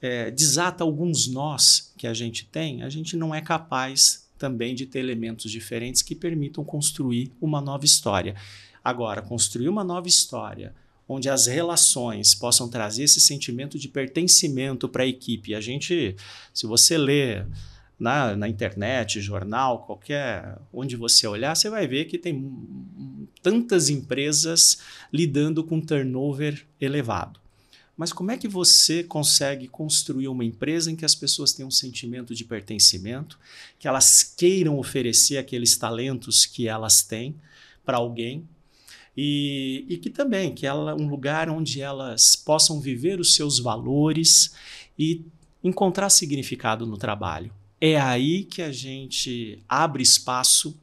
é, 0.00 0.30
desata 0.30 0.82
alguns 0.84 1.28
nós 1.28 1.92
que 1.96 2.06
a 2.06 2.14
gente 2.14 2.46
tem, 2.46 2.82
a 2.82 2.88
gente 2.88 3.16
não 3.16 3.34
é 3.34 3.40
capaz 3.40 4.26
também 4.38 4.74
de 4.74 4.86
ter 4.86 4.98
elementos 4.98 5.50
diferentes 5.50 6.02
que 6.02 6.14
permitam 6.14 6.64
construir 6.64 7.30
uma 7.40 7.60
nova 7.60 7.84
história. 7.84 8.34
Agora, 8.82 9.22
construir 9.22 9.68
uma 9.68 9.84
nova 9.84 10.08
história 10.08 10.74
onde 11.08 11.28
as 11.28 11.46
relações 11.46 12.34
possam 12.34 12.68
trazer 12.68 13.04
esse 13.04 13.20
sentimento 13.20 13.78
de 13.78 13.88
pertencimento 13.88 14.88
para 14.88 15.02
a 15.02 15.06
equipe. 15.06 15.54
A 15.54 15.60
gente, 15.60 16.16
se 16.54 16.66
você 16.66 16.96
ler 16.96 17.46
na, 18.02 18.34
na 18.34 18.48
internet, 18.48 19.20
jornal, 19.20 19.84
qualquer 19.86 20.58
onde 20.72 20.96
você 20.96 21.24
olhar, 21.24 21.54
você 21.54 21.70
vai 21.70 21.86
ver 21.86 22.06
que 22.06 22.18
tem 22.18 22.52
tantas 23.40 23.88
empresas 23.88 24.78
lidando 25.12 25.62
com 25.62 25.80
turnover 25.80 26.66
elevado. 26.80 27.38
Mas 27.96 28.12
como 28.12 28.32
é 28.32 28.36
que 28.36 28.48
você 28.48 29.04
consegue 29.04 29.68
construir 29.68 30.26
uma 30.26 30.44
empresa 30.44 30.90
em 30.90 30.96
que 30.96 31.04
as 31.04 31.14
pessoas 31.14 31.52
tenham 31.52 31.68
um 31.68 31.70
sentimento 31.70 32.34
de 32.34 32.44
pertencimento, 32.44 33.38
que 33.78 33.86
elas 33.86 34.24
queiram 34.24 34.78
oferecer 34.78 35.38
aqueles 35.38 35.76
talentos 35.76 36.44
que 36.44 36.66
elas 36.66 37.04
têm 37.04 37.36
para 37.84 37.98
alguém 37.98 38.48
e, 39.16 39.84
e, 39.88 39.96
que 39.98 40.10
também 40.10 40.52
que 40.52 40.66
ela 40.66 40.96
um 40.96 41.06
lugar 41.06 41.48
onde 41.48 41.80
elas 41.80 42.34
possam 42.34 42.80
viver 42.80 43.20
os 43.20 43.36
seus 43.36 43.60
valores 43.60 44.56
e 44.98 45.24
encontrar 45.62 46.10
significado 46.10 46.84
no 46.84 46.96
trabalho 46.96 47.52
é 47.84 48.00
aí 48.00 48.44
que 48.44 48.62
a 48.62 48.70
gente 48.70 49.58
abre 49.68 50.04
espaço 50.04 50.78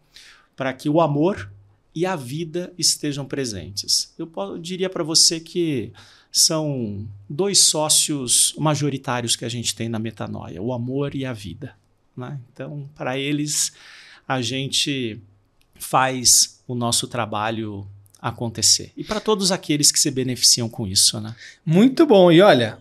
para 0.53 0.73
que 0.73 0.89
o 0.89 0.99
amor 0.99 1.49
e 1.95 2.05
a 2.05 2.13
vida 2.13 2.73
estejam 2.77 3.25
presentes. 3.25 4.13
Eu 4.17 4.57
diria 4.57 4.89
para 4.89 5.01
você 5.01 5.39
que 5.39 5.93
são 6.29 7.07
dois 7.29 7.59
sócios 7.59 8.53
majoritários 8.57 9.37
que 9.37 9.45
a 9.45 9.49
gente 9.49 9.73
tem 9.73 9.87
na 9.87 9.97
metanoia: 9.97 10.61
o 10.61 10.73
amor 10.73 11.15
e 11.15 11.25
a 11.25 11.31
vida. 11.31 11.73
Né? 12.17 12.37
Então, 12.51 12.89
para 12.93 13.17
eles, 13.17 13.71
a 14.27 14.41
gente 14.41 15.21
faz 15.75 16.61
o 16.67 16.75
nosso 16.75 17.07
trabalho 17.07 17.87
acontecer. 18.21 18.91
E 18.97 19.05
para 19.05 19.21
todos 19.21 19.53
aqueles 19.53 19.89
que 19.89 19.99
se 19.99 20.11
beneficiam 20.11 20.67
com 20.67 20.85
isso. 20.85 21.21
Né? 21.21 21.33
Muito 21.65 22.05
bom. 22.05 22.29
E 22.29 22.41
olha, 22.41 22.77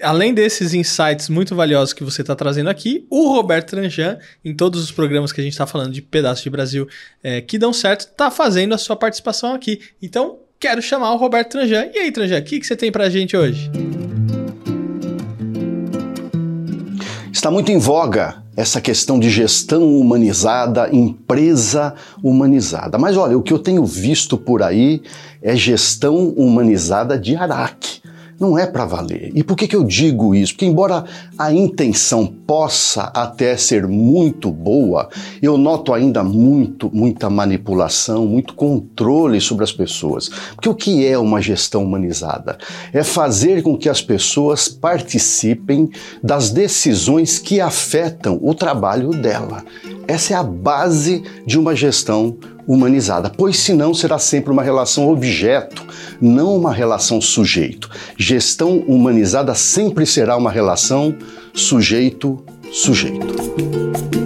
além 0.00 0.34
desses 0.34 0.74
insights 0.74 1.28
muito 1.28 1.54
valiosos 1.54 1.92
que 1.92 2.04
você 2.04 2.20
está 2.20 2.34
trazendo 2.34 2.68
aqui, 2.70 3.06
o 3.10 3.28
Roberto 3.32 3.70
Tranjan, 3.70 4.18
em 4.44 4.54
todos 4.54 4.82
os 4.82 4.90
programas 4.90 5.32
que 5.32 5.40
a 5.40 5.44
gente 5.44 5.52
está 5.52 5.66
falando 5.66 5.92
de 5.92 6.02
pedaços 6.02 6.42
de 6.42 6.50
Brasil 6.50 6.88
é, 7.22 7.40
que 7.40 7.58
dão 7.58 7.72
certo, 7.72 8.02
está 8.02 8.30
fazendo 8.30 8.74
a 8.74 8.78
sua 8.78 8.96
participação 8.96 9.54
aqui. 9.54 9.80
Então, 10.02 10.38
quero 10.58 10.80
chamar 10.82 11.12
o 11.12 11.16
Roberto 11.16 11.52
Tranjan. 11.52 11.88
E 11.94 11.98
aí, 11.98 12.12
Tranjan, 12.12 12.38
o 12.38 12.42
que, 12.42 12.60
que 12.60 12.66
você 12.66 12.76
tem 12.76 12.90
para 12.90 13.04
a 13.04 13.10
gente 13.10 13.36
hoje? 13.36 13.70
Está 17.32 17.50
muito 17.50 17.70
em 17.70 17.78
voga 17.78 18.42
essa 18.56 18.80
questão 18.80 19.20
de 19.20 19.28
gestão 19.28 19.98
humanizada, 19.98 20.88
empresa 20.90 21.94
humanizada. 22.22 22.96
Mas 22.96 23.16
olha, 23.16 23.36
o 23.36 23.42
que 23.42 23.52
eu 23.52 23.58
tenho 23.58 23.84
visto 23.84 24.38
por 24.38 24.62
aí 24.62 25.02
é 25.42 25.54
gestão 25.54 26.30
humanizada 26.30 27.18
de 27.18 27.36
Araque 27.36 28.00
não 28.38 28.58
é 28.58 28.66
para 28.66 28.84
valer. 28.84 29.32
E 29.34 29.42
por 29.42 29.56
que, 29.56 29.66
que 29.66 29.76
eu 29.76 29.84
digo 29.84 30.34
isso? 30.34 30.52
Porque, 30.52 30.66
embora 30.66 31.04
a 31.38 31.52
intenção 31.52 32.26
possa 32.26 33.04
até 33.14 33.56
ser 33.56 33.86
muito 33.86 34.50
boa, 34.50 35.08
eu 35.40 35.56
noto 35.56 35.92
ainda 35.92 36.22
muito, 36.22 36.90
muita 36.92 37.30
manipulação, 37.30 38.26
muito 38.26 38.54
controle 38.54 39.40
sobre 39.40 39.64
as 39.64 39.72
pessoas. 39.72 40.28
Porque 40.54 40.68
o 40.68 40.74
que 40.74 41.06
é 41.06 41.18
uma 41.18 41.40
gestão 41.40 41.82
humanizada? 41.84 42.58
É 42.92 43.02
fazer 43.02 43.62
com 43.62 43.76
que 43.76 43.88
as 43.88 44.02
pessoas 44.02 44.68
participem 44.68 45.90
das 46.22 46.50
decisões 46.50 47.38
que 47.38 47.60
afetam 47.60 48.38
o 48.42 48.54
trabalho 48.54 49.10
dela. 49.10 49.64
Essa 50.06 50.34
é 50.34 50.36
a 50.36 50.42
base 50.42 51.22
de 51.46 51.58
uma 51.58 51.74
gestão 51.74 52.36
humanizada, 52.36 52.55
pois 53.30 53.58
senão 53.58 53.94
será 53.94 54.18
sempre 54.18 54.50
uma 54.50 54.62
relação 54.62 55.08
objeto, 55.08 55.86
não 56.20 56.56
uma 56.56 56.72
relação 56.72 57.20
sujeito. 57.20 57.88
Gestão 58.18 58.78
humanizada 58.86 59.54
sempre 59.54 60.04
será 60.04 60.36
uma 60.36 60.50
relação 60.50 61.14
sujeito-sujeito. 61.54 64.25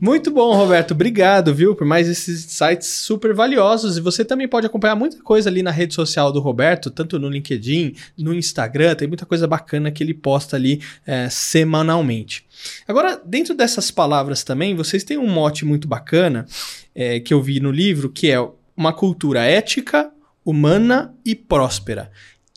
Muito 0.00 0.30
bom, 0.30 0.54
Roberto. 0.54 0.92
Obrigado, 0.92 1.54
viu, 1.54 1.74
por 1.74 1.86
mais 1.86 2.08
esses 2.08 2.44
sites 2.44 2.88
super 2.88 3.34
valiosos. 3.34 3.98
E 3.98 4.00
você 4.00 4.24
também 4.24 4.48
pode 4.48 4.66
acompanhar 4.66 4.96
muita 4.96 5.22
coisa 5.22 5.50
ali 5.50 5.62
na 5.62 5.70
rede 5.70 5.94
social 5.94 6.32
do 6.32 6.40
Roberto, 6.40 6.90
tanto 6.90 7.18
no 7.18 7.28
LinkedIn, 7.28 7.94
no 8.16 8.32
Instagram. 8.32 8.94
Tem 8.94 9.06
muita 9.06 9.26
coisa 9.26 9.46
bacana 9.46 9.90
que 9.90 10.02
ele 10.02 10.14
posta 10.14 10.56
ali 10.56 10.80
é, 11.06 11.28
semanalmente. 11.28 12.46
Agora, 12.88 13.20
dentro 13.24 13.54
dessas 13.54 13.90
palavras 13.90 14.42
também, 14.42 14.74
vocês 14.74 15.04
têm 15.04 15.18
um 15.18 15.28
mote 15.28 15.66
muito 15.66 15.86
bacana 15.86 16.46
é, 16.94 17.20
que 17.20 17.34
eu 17.34 17.42
vi 17.42 17.60
no 17.60 17.70
livro, 17.70 18.08
que 18.08 18.30
é 18.30 18.38
uma 18.74 18.94
cultura 18.94 19.42
ética, 19.42 20.10
humana 20.42 21.14
e 21.26 21.34
próspera 21.34 22.10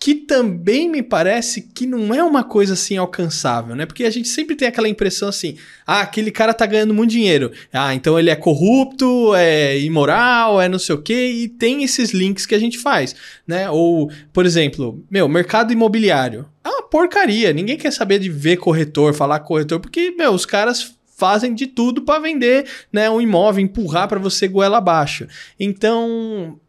que 0.03 0.15
também 0.15 0.89
me 0.89 1.01
parece 1.01 1.61
que 1.61 1.85
não 1.85 2.13
é 2.13 2.21
uma 2.21 2.43
coisa 2.43 2.73
assim 2.73 2.97
alcançável, 2.97 3.73
né? 3.73 3.85
Porque 3.85 4.03
a 4.03 4.09
gente 4.09 4.27
sempre 4.27 4.53
tem 4.53 4.67
aquela 4.67 4.89
impressão 4.89 5.29
assim: 5.29 5.55
ah, 5.87 6.01
aquele 6.01 6.29
cara 6.29 6.53
tá 6.53 6.65
ganhando 6.65 6.93
muito 6.93 7.11
dinheiro. 7.11 7.53
Ah, 7.71 7.95
então 7.95 8.19
ele 8.19 8.29
é 8.29 8.35
corrupto, 8.35 9.33
é 9.33 9.79
imoral, 9.79 10.59
é 10.59 10.67
não 10.67 10.77
sei 10.77 10.93
o 10.93 11.01
quê, 11.01 11.27
e 11.27 11.47
tem 11.47 11.85
esses 11.85 12.11
links 12.11 12.45
que 12.45 12.53
a 12.53 12.59
gente 12.59 12.79
faz, 12.79 13.15
né? 13.47 13.69
Ou, 13.69 14.11
por 14.33 14.45
exemplo, 14.45 15.01
meu, 15.09 15.29
mercado 15.29 15.71
imobiliário. 15.71 16.45
É 16.65 16.67
uma 16.67 16.83
porcaria. 16.83 17.53
Ninguém 17.53 17.77
quer 17.77 17.93
saber 17.93 18.19
de 18.19 18.27
ver 18.27 18.57
corretor, 18.57 19.13
falar 19.13 19.39
corretor, 19.39 19.79
porque, 19.79 20.11
meu, 20.11 20.33
os 20.33 20.45
caras 20.45 20.97
fazem 21.15 21.55
de 21.55 21.65
tudo 21.65 22.01
para 22.01 22.19
vender, 22.19 22.65
né, 22.91 23.09
um 23.09 23.21
imóvel, 23.21 23.63
empurrar 23.63 24.09
para 24.09 24.19
você 24.19 24.49
goela 24.49 24.79
abaixo. 24.79 25.27
Então, 25.57 26.59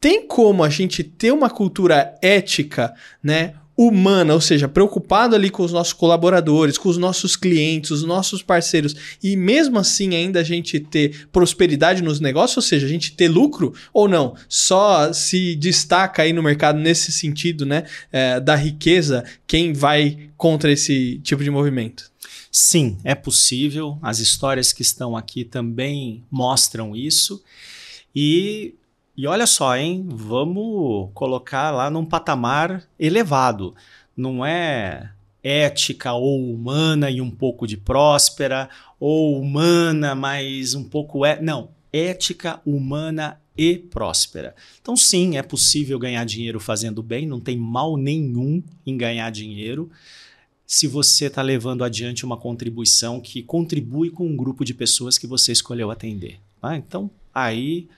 tem 0.00 0.26
como 0.26 0.64
a 0.64 0.68
gente 0.68 1.04
ter 1.04 1.32
uma 1.32 1.50
cultura 1.50 2.16
ética, 2.22 2.94
né? 3.22 3.54
humana, 3.82 4.34
ou 4.34 4.42
seja, 4.42 4.68
preocupado 4.68 5.34
ali 5.34 5.48
com 5.48 5.62
os 5.62 5.72
nossos 5.72 5.94
colaboradores, 5.94 6.76
com 6.76 6.90
os 6.90 6.98
nossos 6.98 7.34
clientes, 7.34 7.90
os 7.90 8.02
nossos 8.02 8.42
parceiros, 8.42 8.94
e 9.22 9.34
mesmo 9.36 9.78
assim 9.78 10.14
ainda 10.14 10.40
a 10.40 10.42
gente 10.42 10.78
ter 10.78 11.28
prosperidade 11.32 12.02
nos 12.02 12.20
negócios, 12.20 12.58
ou 12.58 12.62
seja, 12.62 12.84
a 12.84 12.88
gente 12.90 13.12
ter 13.12 13.28
lucro 13.28 13.72
ou 13.90 14.06
não, 14.06 14.36
só 14.46 15.14
se 15.14 15.56
destaca 15.56 16.20
aí 16.20 16.30
no 16.34 16.42
mercado 16.42 16.78
nesse 16.78 17.10
sentido, 17.10 17.64
né, 17.64 17.84
é, 18.12 18.38
da 18.38 18.54
riqueza, 18.54 19.24
quem 19.46 19.72
vai 19.72 20.28
contra 20.36 20.70
esse 20.70 21.18
tipo 21.24 21.42
de 21.42 21.50
movimento? 21.50 22.10
Sim, 22.52 22.98
é 23.02 23.14
possível. 23.14 23.96
As 24.02 24.18
histórias 24.18 24.74
que 24.74 24.82
estão 24.82 25.16
aqui 25.16 25.44
também 25.44 26.24
mostram 26.30 26.96
isso. 26.96 27.40
E 28.14 28.74
e 29.16 29.26
olha 29.26 29.46
só, 29.46 29.76
hein? 29.76 30.06
Vamos 30.08 31.10
colocar 31.14 31.70
lá 31.70 31.90
num 31.90 32.04
patamar 32.04 32.82
elevado. 32.98 33.74
Não 34.16 34.44
é 34.44 35.10
ética 35.42 36.12
ou 36.12 36.52
humana 36.52 37.10
e 37.10 37.20
um 37.20 37.30
pouco 37.30 37.66
de 37.66 37.76
próspera, 37.76 38.68
ou 38.98 39.40
humana, 39.40 40.14
mas 40.14 40.74
um 40.74 40.84
pouco 40.84 41.24
é. 41.24 41.40
Não, 41.40 41.70
ética, 41.92 42.60
humana 42.64 43.40
e 43.56 43.76
próspera. 43.76 44.54
Então, 44.80 44.96
sim, 44.96 45.36
é 45.36 45.42
possível 45.42 45.98
ganhar 45.98 46.24
dinheiro 46.24 46.60
fazendo 46.60 47.02
bem, 47.02 47.26
não 47.26 47.40
tem 47.40 47.56
mal 47.56 47.96
nenhum 47.96 48.62
em 48.86 48.96
ganhar 48.96 49.30
dinheiro 49.30 49.90
se 50.66 50.86
você 50.86 51.26
está 51.26 51.42
levando 51.42 51.82
adiante 51.82 52.24
uma 52.24 52.36
contribuição 52.36 53.20
que 53.20 53.42
contribui 53.42 54.08
com 54.08 54.24
um 54.24 54.36
grupo 54.36 54.64
de 54.64 54.72
pessoas 54.72 55.18
que 55.18 55.26
você 55.26 55.50
escolheu 55.50 55.90
atender. 55.90 56.38
Tá? 56.60 56.76
Então, 56.76 57.10
aí 57.34 57.88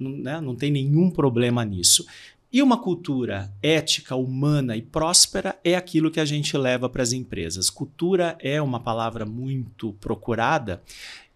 né, 0.00 0.40
não 0.40 0.56
tem 0.56 0.70
nenhum 0.70 1.10
problema 1.10 1.64
nisso. 1.64 2.06
E 2.52 2.60
uma 2.62 2.78
cultura 2.78 3.52
ética, 3.62 4.16
humana 4.16 4.76
e 4.76 4.82
próspera 4.82 5.56
é 5.62 5.76
aquilo 5.76 6.10
que 6.10 6.18
a 6.18 6.24
gente 6.24 6.56
leva 6.56 6.88
para 6.88 7.02
as 7.02 7.12
empresas. 7.12 7.70
Cultura 7.70 8.36
é 8.40 8.60
uma 8.60 8.80
palavra 8.80 9.24
muito 9.24 9.92
procurada 10.00 10.82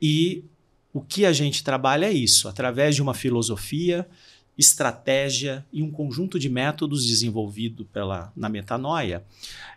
e 0.02 0.44
o 0.92 1.00
que 1.00 1.24
a 1.24 1.32
gente 1.32 1.62
trabalha 1.62 2.06
é 2.06 2.12
isso, 2.12 2.48
através 2.48 2.94
de 2.96 3.02
uma 3.02 3.14
filosofia, 3.14 4.08
estratégia 4.56 5.64
e 5.72 5.82
um 5.82 5.90
conjunto 5.90 6.38
de 6.38 6.48
métodos 6.48 7.06
desenvolvido 7.06 7.84
pela, 7.86 8.32
na 8.36 8.48
metanoia, 8.48 9.24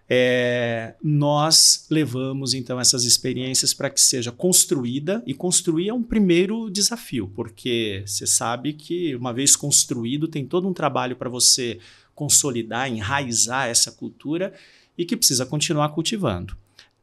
é, 0.09 0.95
nós 1.03 1.85
levamos 1.89 2.53
então 2.53 2.79
essas 2.79 3.03
experiências 3.03 3.73
para 3.73 3.89
que 3.89 3.99
seja 3.99 4.31
construída, 4.31 5.21
e 5.25 5.33
construir 5.33 5.89
é 5.89 5.93
um 5.93 6.03
primeiro 6.03 6.69
desafio, 6.69 7.31
porque 7.35 8.03
você 8.05 8.25
sabe 8.25 8.73
que 8.73 9.15
uma 9.15 9.33
vez 9.33 9.55
construído, 9.55 10.27
tem 10.27 10.45
todo 10.45 10.67
um 10.67 10.73
trabalho 10.73 11.15
para 11.15 11.29
você 11.29 11.79
consolidar, 12.15 12.89
enraizar 12.89 13.67
essa 13.67 13.91
cultura 13.91 14.53
e 14.97 15.05
que 15.05 15.17
precisa 15.17 15.45
continuar 15.45 15.89
cultivando. 15.89 16.55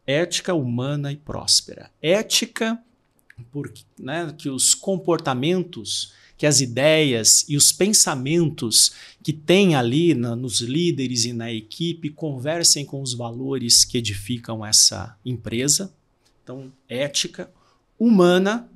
Ética 0.06 0.54
humana 0.54 1.12
e 1.12 1.16
próspera. 1.16 1.90
Ética, 2.02 2.78
porque 3.52 3.82
né, 3.98 4.34
que 4.36 4.48
os 4.48 4.74
comportamentos 4.74 6.12
que 6.36 6.46
as 6.46 6.60
ideias 6.60 7.44
e 7.48 7.56
os 7.56 7.72
pensamentos 7.72 8.92
que 9.22 9.32
tem 9.32 9.74
ali 9.74 10.14
na, 10.14 10.34
nos 10.34 10.60
líderes 10.60 11.24
e 11.24 11.32
na 11.32 11.52
equipe 11.52 12.10
conversem 12.10 12.84
com 12.84 13.00
os 13.00 13.14
valores 13.14 13.84
que 13.84 13.98
edificam 13.98 14.64
essa 14.64 15.16
empresa. 15.24 15.92
Então, 16.42 16.72
ética 16.88 17.50
humana, 17.98 18.68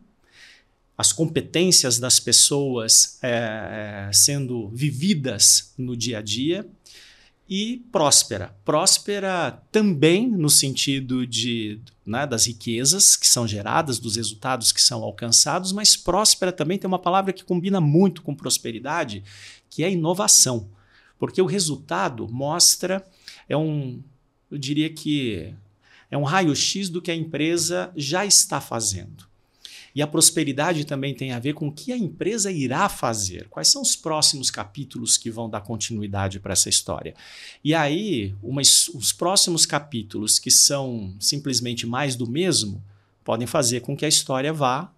as 0.96 1.12
competências 1.12 1.98
das 1.98 2.18
pessoas 2.18 3.18
é, 3.22 4.10
sendo 4.12 4.68
vividas 4.68 5.72
no 5.76 5.96
dia 5.96 6.18
a 6.18 6.22
dia 6.22 6.66
e 7.48 7.84
próspera. 7.90 8.54
Próspera 8.64 9.62
também 9.72 10.28
no 10.28 10.50
sentido 10.50 11.26
de 11.26 11.80
né, 12.04 12.26
das 12.26 12.46
riquezas 12.46 13.16
que 13.16 13.26
são 13.26 13.48
geradas, 13.48 13.98
dos 13.98 14.16
resultados 14.16 14.70
que 14.70 14.82
são 14.82 15.02
alcançados, 15.02 15.72
mas 15.72 15.96
próspera 15.96 16.52
também 16.52 16.78
tem 16.78 16.86
uma 16.86 16.98
palavra 16.98 17.32
que 17.32 17.44
combina 17.44 17.80
muito 17.80 18.22
com 18.22 18.34
prosperidade, 18.34 19.24
que 19.70 19.82
é 19.82 19.90
inovação. 19.90 20.68
Porque 21.18 21.40
o 21.40 21.46
resultado 21.46 22.28
mostra, 22.28 23.06
é 23.48 23.56
um, 23.56 24.02
eu 24.50 24.58
diria 24.58 24.90
que 24.92 25.54
é 26.10 26.18
um 26.18 26.24
raio-x 26.24 26.88
do 26.88 27.00
que 27.00 27.10
a 27.10 27.16
empresa 27.16 27.90
já 27.96 28.26
está 28.26 28.60
fazendo. 28.60 29.26
E 29.94 30.02
a 30.02 30.06
prosperidade 30.06 30.84
também 30.84 31.14
tem 31.14 31.32
a 31.32 31.38
ver 31.38 31.54
com 31.54 31.68
o 31.68 31.72
que 31.72 31.92
a 31.92 31.96
empresa 31.96 32.52
irá 32.52 32.88
fazer. 32.88 33.48
Quais 33.48 33.68
são 33.68 33.82
os 33.82 33.96
próximos 33.96 34.50
capítulos 34.50 35.16
que 35.16 35.30
vão 35.30 35.48
dar 35.48 35.62
continuidade 35.62 36.38
para 36.38 36.52
essa 36.52 36.68
história? 36.68 37.14
E 37.64 37.74
aí, 37.74 38.34
os 38.42 39.12
próximos 39.12 39.66
capítulos 39.66 40.38
que 40.38 40.50
são 40.50 41.14
simplesmente 41.18 41.86
mais 41.86 42.14
do 42.14 42.28
mesmo 42.28 42.82
podem 43.24 43.46
fazer 43.46 43.80
com 43.80 43.96
que 43.96 44.04
a 44.04 44.08
história 44.08 44.52
vá 44.52 44.92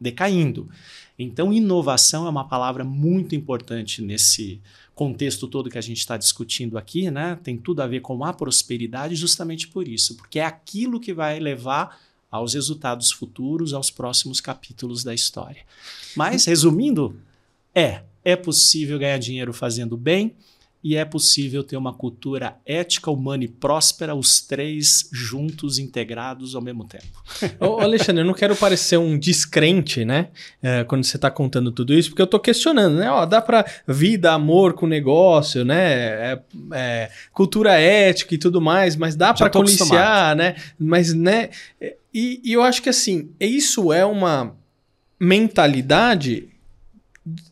decaindo. 0.00 0.68
Então, 1.18 1.52
inovação 1.52 2.26
é 2.26 2.30
uma 2.30 2.46
palavra 2.46 2.84
muito 2.84 3.34
importante 3.34 4.02
nesse 4.02 4.60
contexto 4.94 5.48
todo 5.48 5.70
que 5.70 5.78
a 5.78 5.82
gente 5.82 5.98
está 5.98 6.16
discutindo 6.16 6.76
aqui, 6.76 7.10
né? 7.10 7.38
Tem 7.42 7.56
tudo 7.56 7.80
a 7.80 7.86
ver 7.86 8.00
com 8.00 8.22
a 8.22 8.32
prosperidade, 8.32 9.14
justamente 9.14 9.68
por 9.68 9.88
isso, 9.88 10.14
porque 10.16 10.38
é 10.38 10.44
aquilo 10.44 11.00
que 11.00 11.14
vai 11.14 11.38
levar 11.40 11.98
aos 12.30 12.54
resultados 12.54 13.10
futuros, 13.10 13.72
aos 13.72 13.90
próximos 13.90 14.40
capítulos 14.40 15.04
da 15.04 15.14
história. 15.14 15.62
Mas, 16.14 16.44
resumindo, 16.44 17.20
é, 17.74 18.02
é 18.24 18.34
possível 18.36 18.98
ganhar 18.98 19.18
dinheiro 19.18 19.52
fazendo 19.52 19.96
bem 19.96 20.34
e 20.88 20.94
é 20.94 21.04
possível 21.04 21.64
ter 21.64 21.76
uma 21.76 21.92
cultura 21.92 22.58
ética, 22.64 23.10
humana 23.10 23.42
e 23.42 23.48
próspera, 23.48 24.14
os 24.14 24.40
três 24.40 25.08
juntos, 25.12 25.80
integrados 25.80 26.54
ao 26.54 26.62
mesmo 26.62 26.84
tempo. 26.84 27.24
Ô, 27.58 27.80
Alexandre, 27.80 28.22
eu 28.22 28.24
não 28.24 28.32
quero 28.32 28.54
parecer 28.54 28.96
um 28.96 29.18
descrente, 29.18 30.04
né? 30.04 30.28
É, 30.62 30.84
quando 30.84 31.02
você 31.02 31.16
está 31.16 31.28
contando 31.28 31.72
tudo 31.72 31.92
isso, 31.92 32.10
porque 32.10 32.22
eu 32.22 32.26
estou 32.26 32.38
questionando, 32.38 32.98
né? 32.98 33.10
Ó, 33.10 33.26
dá 33.26 33.42
para 33.42 33.66
vida, 33.84 34.32
amor 34.32 34.74
com 34.74 34.86
negócio, 34.86 35.64
né? 35.64 35.92
É, 36.32 36.42
é, 36.72 37.10
cultura 37.32 37.72
ética 37.80 38.36
e 38.36 38.38
tudo 38.38 38.60
mais, 38.60 38.94
mas 38.94 39.16
dá 39.16 39.34
para 39.34 39.50
policiar, 39.50 40.36
né? 40.36 40.54
Mas, 40.78 41.12
né? 41.12 41.50
E, 42.18 42.40
eu 42.50 42.62
acho 42.62 42.80
que 42.80 42.88
assim, 42.88 43.34
isso 43.38 43.92
é 43.92 44.02
uma 44.02 44.56
mentalidade 45.20 46.48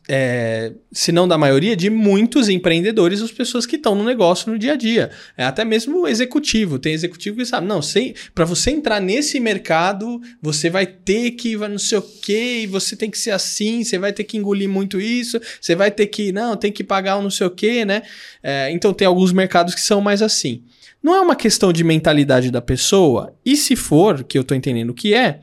é, 0.07 0.71
se 0.91 1.11
não 1.11 1.27
da 1.27 1.37
maioria, 1.37 1.75
de 1.75 1.89
muitos 1.89 2.47
empreendedores, 2.47 3.21
as 3.21 3.31
pessoas 3.31 3.65
que 3.65 3.75
estão 3.75 3.93
no 3.93 4.03
negócio 4.03 4.51
no 4.51 4.57
dia 4.57 4.73
a 4.73 4.75
dia. 4.75 5.11
É 5.37 5.43
até 5.43 5.65
mesmo 5.65 6.07
executivo. 6.07 6.79
Tem 6.79 6.93
executivo 6.93 7.37
que 7.37 7.45
sabe, 7.45 7.67
não, 7.67 7.81
para 8.33 8.45
você 8.45 8.71
entrar 8.71 9.01
nesse 9.01 9.39
mercado, 9.39 10.21
você 10.41 10.69
vai 10.69 10.85
ter 10.85 11.31
que 11.31 11.57
vai 11.57 11.67
não 11.67 11.77
sei 11.77 11.97
o 11.97 12.01
quê, 12.01 12.67
você 12.69 12.95
tem 12.95 13.09
que 13.09 13.17
ser 13.17 13.31
assim, 13.31 13.83
você 13.83 13.97
vai 13.97 14.13
ter 14.13 14.23
que 14.23 14.37
engolir 14.37 14.69
muito 14.69 14.99
isso, 14.99 15.39
você 15.59 15.75
vai 15.75 15.91
ter 15.91 16.07
que, 16.07 16.31
não, 16.31 16.55
tem 16.55 16.71
que 16.71 16.83
pagar 16.83 17.17
um 17.17 17.23
não 17.23 17.31
sei 17.31 17.47
o 17.47 17.51
quê, 17.51 17.83
né? 17.83 18.03
É, 18.41 18.71
então 18.71 18.93
tem 18.93 19.07
alguns 19.07 19.33
mercados 19.33 19.75
que 19.75 19.81
são 19.81 19.99
mais 19.99 20.21
assim. 20.21 20.63
Não 21.03 21.13
é 21.13 21.21
uma 21.21 21.35
questão 21.35 21.73
de 21.73 21.83
mentalidade 21.83 22.49
da 22.49 22.61
pessoa, 22.61 23.35
e 23.45 23.55
se 23.55 23.75
for, 23.75 24.23
que 24.23 24.37
eu 24.37 24.41
estou 24.41 24.55
entendendo 24.55 24.93
que 24.93 25.13
é, 25.13 25.41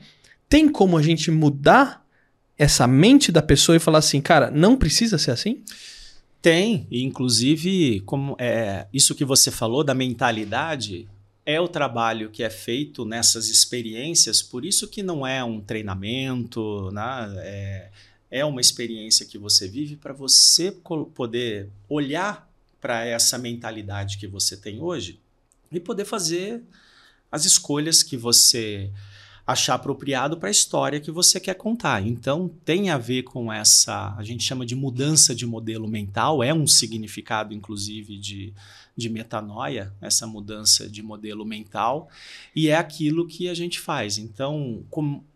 tem 0.49 0.67
como 0.67 0.97
a 0.97 1.01
gente 1.01 1.31
mudar 1.31 2.02
essa 2.57 2.87
mente 2.87 3.31
da 3.31 3.41
pessoa 3.41 3.75
e 3.75 3.79
falar 3.79 3.99
assim, 3.99 4.21
cara, 4.21 4.51
não 4.51 4.77
precisa 4.77 5.17
ser 5.17 5.31
assim? 5.31 5.63
Tem, 6.41 6.87
inclusive, 6.91 8.01
como 8.01 8.35
é, 8.39 8.87
isso 8.93 9.15
que 9.15 9.23
você 9.23 9.49
falou 9.49 9.83
da 9.83 9.93
mentalidade 9.93 11.07
é 11.45 11.59
o 11.59 11.67
trabalho 11.67 12.29
que 12.29 12.43
é 12.43 12.49
feito 12.49 13.05
nessas 13.05 13.49
experiências, 13.49 14.41
por 14.41 14.65
isso 14.65 14.87
que 14.87 15.03
não 15.03 15.25
é 15.25 15.43
um 15.43 15.59
treinamento, 15.59 16.89
né? 16.91 17.33
é, 17.39 17.89
é 18.31 18.45
uma 18.45 18.61
experiência 18.61 19.25
que 19.25 19.37
você 19.37 19.67
vive 19.67 19.95
para 19.95 20.13
você 20.13 20.75
poder 21.13 21.69
olhar 21.87 22.49
para 22.81 23.05
essa 23.05 23.37
mentalidade 23.37 24.17
que 24.17 24.27
você 24.27 24.57
tem 24.57 24.81
hoje 24.81 25.19
e 25.71 25.79
poder 25.79 26.03
fazer 26.03 26.61
as 27.31 27.45
escolhas 27.45 28.03
que 28.03 28.17
você 28.17 28.91
achar 29.45 29.75
apropriado 29.75 30.37
para 30.37 30.47
a 30.47 30.51
história 30.51 30.99
que 30.99 31.11
você 31.11 31.39
quer 31.39 31.55
contar. 31.55 32.05
Então, 32.05 32.49
tem 32.63 32.89
a 32.89 32.97
ver 32.97 33.23
com 33.23 33.51
essa, 33.51 34.15
a 34.17 34.23
gente 34.23 34.43
chama 34.43 34.65
de 34.65 34.75
mudança 34.75 35.35
de 35.35 35.45
modelo 35.45 35.87
mental, 35.87 36.41
é 36.41 36.53
um 36.53 36.65
significado, 36.65 37.53
inclusive, 37.53 38.17
de, 38.17 38.53
de 38.95 39.09
metanoia, 39.09 39.93
essa 39.99 40.25
mudança 40.25 40.89
de 40.89 41.03
modelo 41.03 41.45
mental, 41.45 42.09
e 42.55 42.69
é 42.69 42.75
aquilo 42.75 43.27
que 43.27 43.49
a 43.49 43.53
gente 43.53 43.79
faz. 43.79 44.17
Então, 44.17 44.83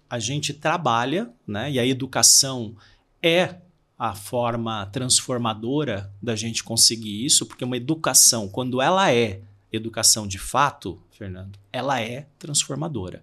a 0.09 0.19
gente 0.19 0.53
trabalha, 0.53 1.29
né, 1.45 1.71
e 1.71 1.77
a 1.77 1.85
educação 1.85 2.75
é 3.21 3.55
a 3.99 4.13
forma 4.13 4.85
transformadora 4.85 6.13
da 6.21 6.35
gente 6.35 6.63
conseguir 6.63 7.25
isso, 7.25 7.45
porque 7.45 7.65
uma 7.65 7.75
educação, 7.75 8.47
quando 8.47 8.81
ela 8.81 9.11
é 9.11 9.41
educação 9.71 10.27
de 10.27 10.37
fato, 10.37 11.01
Fernando, 11.11 11.59
ela 11.73 11.99
é 11.99 12.27
transformadora. 12.39 13.21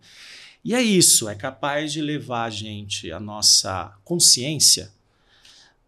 E 0.65 0.75
é 0.75 0.83
isso, 0.83 1.29
é 1.29 1.35
capaz 1.35 1.93
de 1.93 2.01
levar 2.01 2.45
a 2.45 2.51
gente, 2.51 3.13
a 3.13 3.21
nossa 3.21 3.95
consciência, 4.03 4.91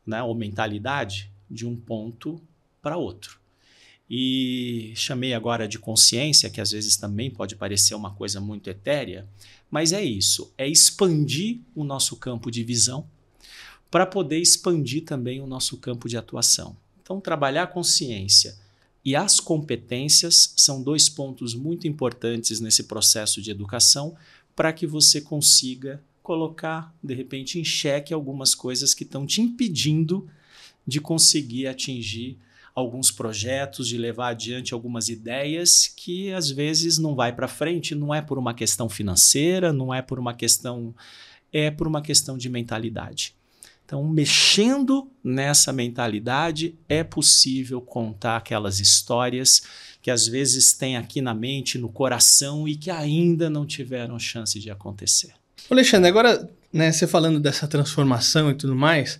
né, 0.07 0.23
ou 0.23 0.35
mentalidade, 0.35 1.31
de 1.51 1.67
um 1.67 1.75
ponto 1.75 2.41
para 2.83 2.99
outro. 2.99 3.41
E 4.09 4.93
chamei 4.95 5.33
agora 5.33 5.67
de 5.67 5.79
consciência, 5.79 6.51
que 6.51 6.61
às 6.61 6.73
vezes 6.73 6.97
também 6.97 7.31
pode 7.31 7.57
parecer 7.57 7.95
uma 7.95 8.13
coisa 8.13 8.41
muito 8.41 8.69
etérea, 8.69 9.27
mas 9.71 9.93
é 9.93 10.05
isso, 10.05 10.53
é 10.59 10.69
expandir 10.69 11.59
o 11.75 11.83
nosso 11.83 12.15
campo 12.17 12.51
de 12.51 12.63
visão 12.63 13.09
para 13.91 14.05
poder 14.05 14.39
expandir 14.39 15.05
também 15.05 15.41
o 15.41 15.47
nosso 15.47 15.79
campo 15.79 16.09
de 16.09 16.17
atuação. 16.17 16.77
Então, 17.03 17.21
trabalhar 17.21 17.63
a 17.63 17.69
consciência 17.69 18.57
e 19.05 19.17
as 19.17 19.41
competências 19.41 20.53
são 20.57 20.83
dois 20.83 21.09
pontos 21.09 21.55
muito 21.55 21.89
importantes 21.89 22.61
nesse 22.61 22.85
processo 22.85 23.41
de 23.41 23.51
educação 23.51 24.17
para 24.57 24.73
que 24.73 24.87
você 24.87 25.21
consiga 25.21 26.03
colocar, 26.23 26.93
de 27.01 27.15
repente, 27.15 27.61
em 27.61 27.65
xeque 27.65 28.13
algumas 28.13 28.55
coisas 28.55 28.95
que 28.95 29.05
estão 29.05 29.25
te 29.27 29.41
impedindo 29.41 30.27
de 30.85 31.01
conseguir 31.01 31.67
atingir 31.69 32.39
alguns 32.75 33.11
projetos, 33.11 33.87
de 33.87 33.97
levar 33.97 34.29
adiante 34.29 34.75
algumas 34.75 35.09
ideias 35.09 35.87
que 35.87 36.33
às 36.33 36.51
vezes 36.51 36.99
não 36.99 37.15
vai 37.15 37.33
para 37.33 37.49
frente, 37.49 37.95
não 37.95 38.15
é 38.15 38.21
por 38.21 38.39
uma 38.39 38.53
questão 38.53 38.89
financeira, 38.89 39.73
não 39.73 39.95
é 39.95 40.03
por 40.03 40.19
uma 40.19 40.35
questão 40.35 40.95
é 41.53 41.71
por 41.71 41.87
uma 41.87 42.03
questão 42.03 42.37
de 42.37 42.49
mentalidade. 42.49 43.35
Então, 43.87 44.05
mexendo 44.05 45.09
nessa 45.23 45.73
mentalidade, 45.73 46.77
é 46.89 47.05
possível 47.05 47.81
contar 47.81 48.37
aquelas 48.37 48.81
histórias 48.81 49.63
que 50.07 50.11
às 50.13 50.29
vezes 50.29 50.73
tem 50.73 50.97
aqui 50.97 51.21
na 51.21 51.35
mente, 51.35 51.79
no 51.79 51.89
coração 51.89 52.69
e 52.69 52.77
que 52.77 52.93
ainda 52.93 53.51
não 53.51 53.67
tiveram 53.67 54.21
chance 54.21 54.57
de 54.61 54.71
acontecer. 54.71 55.33
Alexandre, 55.69 56.09
agora, 56.09 56.49
né, 56.73 56.93
você 56.93 57.09
falando 57.09 57.41
dessa 57.41 57.67
transformação 57.67 58.49
e 58.49 58.55
tudo 58.55 58.77
mais, 58.77 59.19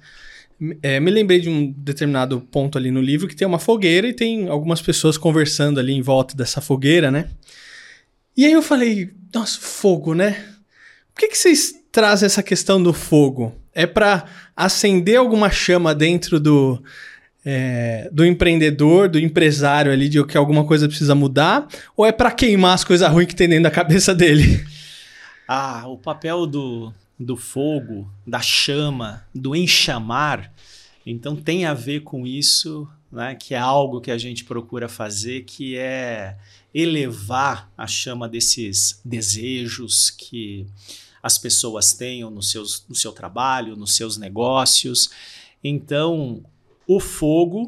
é, 0.81 1.01
me 1.01 1.11
lembrei 1.11 1.41
de 1.41 1.49
um 1.49 1.73
determinado 1.73 2.41
ponto 2.41 2.79
ali 2.79 2.93
no 2.93 3.03
livro 3.03 3.27
que 3.27 3.35
tem 3.35 3.49
uma 3.49 3.59
fogueira 3.59 4.07
e 4.07 4.13
tem 4.13 4.47
algumas 4.47 4.81
pessoas 4.81 5.19
conversando 5.19 5.81
ali 5.81 5.93
em 5.93 6.03
volta 6.03 6.37
dessa 6.37 6.61
fogueira, 6.61 7.11
né? 7.11 7.31
E 8.37 8.45
aí 8.45 8.53
eu 8.53 8.63
falei, 8.63 9.13
nossa, 9.35 9.59
fogo, 9.61 10.15
né? 10.15 10.35
Por 11.13 11.19
que, 11.19 11.31
que 11.31 11.37
vocês 11.37 11.75
trazem 11.91 12.27
essa 12.27 12.45
questão 12.45 12.81
do 12.81 12.93
fogo? 12.93 13.53
É 13.75 13.89
para 13.89 14.25
acender 14.55 15.17
alguma 15.17 15.51
chama 15.51 15.93
dentro 15.93 16.39
do, 16.39 16.81
é, 17.49 18.11
do 18.11 18.27
empreendedor, 18.27 19.09
do 19.09 19.21
empresário 19.21 19.93
ali, 19.93 20.09
de 20.09 20.23
que 20.25 20.37
alguma 20.37 20.65
coisa 20.65 20.89
precisa 20.89 21.15
mudar? 21.15 21.69
Ou 21.97 22.05
é 22.05 22.11
para 22.11 22.33
queimar 22.33 22.75
as 22.75 22.83
coisas 22.83 23.09
ruins 23.09 23.29
que 23.29 23.37
tem 23.37 23.49
dentro 23.49 23.63
da 23.63 23.71
cabeça 23.71 24.13
dele? 24.13 24.67
Ah, 25.47 25.85
o 25.87 25.97
papel 25.97 26.45
do, 26.45 26.93
do 27.17 27.37
fogo, 27.37 28.11
da 28.27 28.41
chama, 28.41 29.25
do 29.33 29.55
enxamar, 29.55 30.53
então 31.07 31.37
tem 31.37 31.65
a 31.65 31.73
ver 31.73 32.01
com 32.01 32.27
isso, 32.27 32.89
né, 33.13 33.37
que 33.37 33.55
é 33.55 33.59
algo 33.59 34.01
que 34.01 34.11
a 34.11 34.19
gente 34.19 34.43
procura 34.43 34.89
fazer, 34.89 35.45
que 35.45 35.77
é 35.77 36.37
elevar 36.75 37.71
a 37.79 37.87
chama 37.87 38.29
desses 38.29 39.01
desejos 39.05 40.11
que 40.11 40.67
as 41.23 41.39
pessoas 41.39 41.93
tenham 41.93 42.29
no, 42.29 42.43
seus, 42.43 42.85
no 42.89 42.95
seu 42.97 43.13
trabalho, 43.13 43.77
nos 43.77 43.95
seus 43.95 44.17
negócios. 44.17 45.11
Então, 45.63 46.43
o 46.87 47.01
fogo 47.01 47.67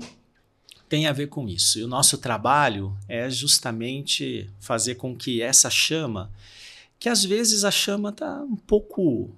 tem 0.88 1.06
a 1.06 1.12
ver 1.12 1.28
com 1.28 1.48
isso. 1.48 1.78
E 1.78 1.84
o 1.84 1.88
nosso 1.88 2.18
trabalho 2.18 2.96
é 3.08 3.28
justamente 3.28 4.48
fazer 4.58 4.94
com 4.94 5.14
que 5.14 5.42
essa 5.42 5.68
chama, 5.68 6.30
que 6.98 7.08
às 7.08 7.24
vezes 7.24 7.64
a 7.64 7.70
chama 7.70 8.10
está 8.10 8.42
um 8.42 8.56
pouco 8.56 9.30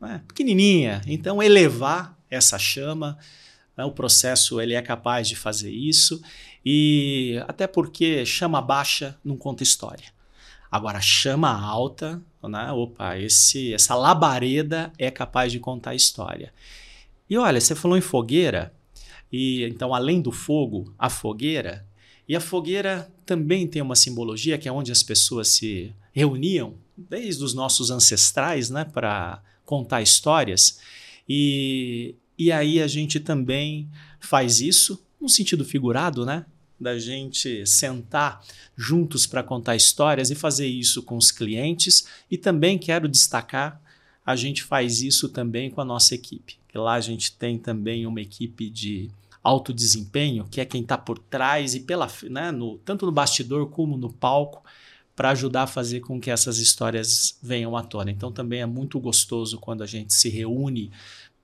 né, 0.00 0.22
pequenininha, 0.26 1.02
então 1.06 1.42
elevar 1.42 2.18
essa 2.30 2.58
chama, 2.58 3.18
né, 3.76 3.84
o 3.84 3.92
processo 3.92 4.60
ele 4.60 4.74
é 4.74 4.82
capaz 4.82 5.28
de 5.28 5.36
fazer 5.36 5.70
isso 5.70 6.22
e 6.64 7.42
até 7.46 7.66
porque 7.66 8.24
chama 8.24 8.62
baixa 8.62 9.18
não 9.24 9.36
conta 9.36 9.62
história. 9.62 10.14
Agora, 10.74 11.00
chama 11.00 11.52
alta, 11.52 12.20
né? 12.42 12.72
Opa, 12.72 13.16
esse, 13.16 13.72
essa 13.72 13.94
labareda 13.94 14.92
é 14.98 15.08
capaz 15.08 15.52
de 15.52 15.60
contar 15.60 15.94
história. 15.94 16.52
E 17.30 17.38
olha, 17.38 17.60
você 17.60 17.76
falou 17.76 17.96
em 17.96 18.00
fogueira, 18.00 18.73
e 19.36 19.64
então 19.64 19.92
além 19.92 20.20
do 20.20 20.30
fogo, 20.30 20.94
a 20.96 21.10
fogueira, 21.10 21.84
e 22.28 22.36
a 22.36 22.40
fogueira 22.40 23.12
também 23.26 23.66
tem 23.66 23.82
uma 23.82 23.96
simbologia 23.96 24.56
que 24.56 24.68
é 24.68 24.72
onde 24.72 24.92
as 24.92 25.02
pessoas 25.02 25.48
se 25.48 25.92
reuniam, 26.12 26.74
desde 26.96 27.42
os 27.42 27.52
nossos 27.52 27.90
ancestrais, 27.90 28.70
né, 28.70 28.84
para 28.84 29.42
contar 29.64 30.02
histórias. 30.02 30.78
E, 31.28 32.14
e 32.38 32.52
aí 32.52 32.80
a 32.80 32.86
gente 32.86 33.18
também 33.18 33.90
faz 34.20 34.60
isso, 34.60 35.04
no 35.20 35.28
sentido 35.28 35.64
figurado, 35.64 36.24
né? 36.24 36.46
da 36.78 36.96
gente 36.98 37.66
sentar 37.66 38.44
juntos 38.76 39.26
para 39.26 39.42
contar 39.42 39.74
histórias 39.74 40.30
e 40.30 40.34
fazer 40.34 40.66
isso 40.66 41.02
com 41.02 41.16
os 41.16 41.30
clientes. 41.30 42.06
E 42.30 42.36
também 42.36 42.78
quero 42.78 43.08
destacar, 43.08 43.80
a 44.24 44.36
gente 44.36 44.62
faz 44.62 45.00
isso 45.02 45.28
também 45.28 45.70
com 45.70 45.80
a 45.80 45.84
nossa 45.84 46.14
equipe. 46.14 46.56
Lá 46.74 46.94
a 46.94 47.00
gente 47.00 47.32
tem 47.32 47.56
também 47.56 48.06
uma 48.06 48.20
equipe 48.20 48.68
de 48.68 49.10
alto 49.44 49.74
desempenho, 49.74 50.48
que 50.50 50.58
é 50.58 50.64
quem 50.64 50.80
está 50.80 50.96
por 50.96 51.18
trás 51.18 51.74
e 51.74 51.80
pela, 51.80 52.10
né, 52.30 52.50
no, 52.50 52.78
tanto 52.78 53.04
no 53.04 53.12
bastidor 53.12 53.68
como 53.68 53.98
no 53.98 54.10
palco, 54.10 54.64
para 55.14 55.30
ajudar 55.30 55.64
a 55.64 55.66
fazer 55.66 56.00
com 56.00 56.18
que 56.18 56.30
essas 56.30 56.58
histórias 56.58 57.38
venham 57.42 57.76
à 57.76 57.82
tona. 57.82 58.10
Então 58.10 58.32
também 58.32 58.62
é 58.62 58.66
muito 58.66 58.98
gostoso 58.98 59.58
quando 59.58 59.82
a 59.82 59.86
gente 59.86 60.14
se 60.14 60.28
reúne 60.30 60.90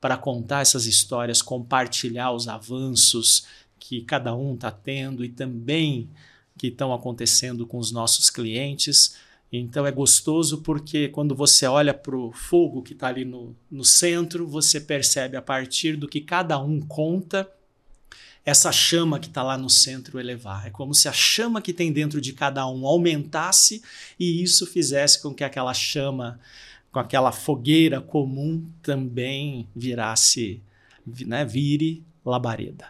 para 0.00 0.16
contar 0.16 0.62
essas 0.62 0.86
histórias, 0.86 1.42
compartilhar 1.42 2.32
os 2.32 2.48
avanços, 2.48 3.46
que 3.78 4.00
cada 4.00 4.34
um 4.34 4.54
está 4.54 4.70
tendo 4.70 5.24
e 5.24 5.28
também 5.28 6.08
que 6.58 6.68
estão 6.68 6.92
acontecendo 6.92 7.66
com 7.66 7.78
os 7.78 7.92
nossos 7.92 8.30
clientes. 8.30 9.16
Então 9.52 9.86
é 9.86 9.92
gostoso 9.92 10.62
porque 10.62 11.08
quando 11.08 11.34
você 11.34 11.66
olha 11.66 11.92
para 11.92 12.16
o 12.16 12.32
fogo 12.32 12.82
que 12.82 12.92
está 12.92 13.08
ali 13.08 13.24
no, 13.24 13.54
no 13.70 13.84
centro, 13.84 14.46
você 14.46 14.80
percebe 14.80 15.36
a 15.36 15.42
partir 15.42 15.96
do 15.96 16.08
que 16.08 16.20
cada 16.20 16.58
um 16.58 16.80
conta 16.80 17.48
essa 18.44 18.72
chama 18.72 19.18
que 19.18 19.28
está 19.28 19.42
lá 19.42 19.56
no 19.58 19.68
centro 19.68 20.18
elevar. 20.18 20.66
É 20.66 20.70
como 20.70 20.94
se 20.94 21.08
a 21.08 21.12
chama 21.12 21.60
que 21.60 21.72
tem 21.72 21.92
dentro 21.92 22.20
de 22.20 22.32
cada 22.32 22.66
um 22.66 22.86
aumentasse 22.86 23.82
e 24.18 24.42
isso 24.42 24.66
fizesse 24.66 25.20
com 25.22 25.34
que 25.34 25.44
aquela 25.44 25.74
chama, 25.74 26.40
com 26.90 26.98
aquela 26.98 27.32
fogueira 27.32 28.00
comum 28.00 28.64
também 28.82 29.68
virasse, 29.74 30.62
né, 31.26 31.44
vire 31.44 32.02
labareda. 32.24 32.86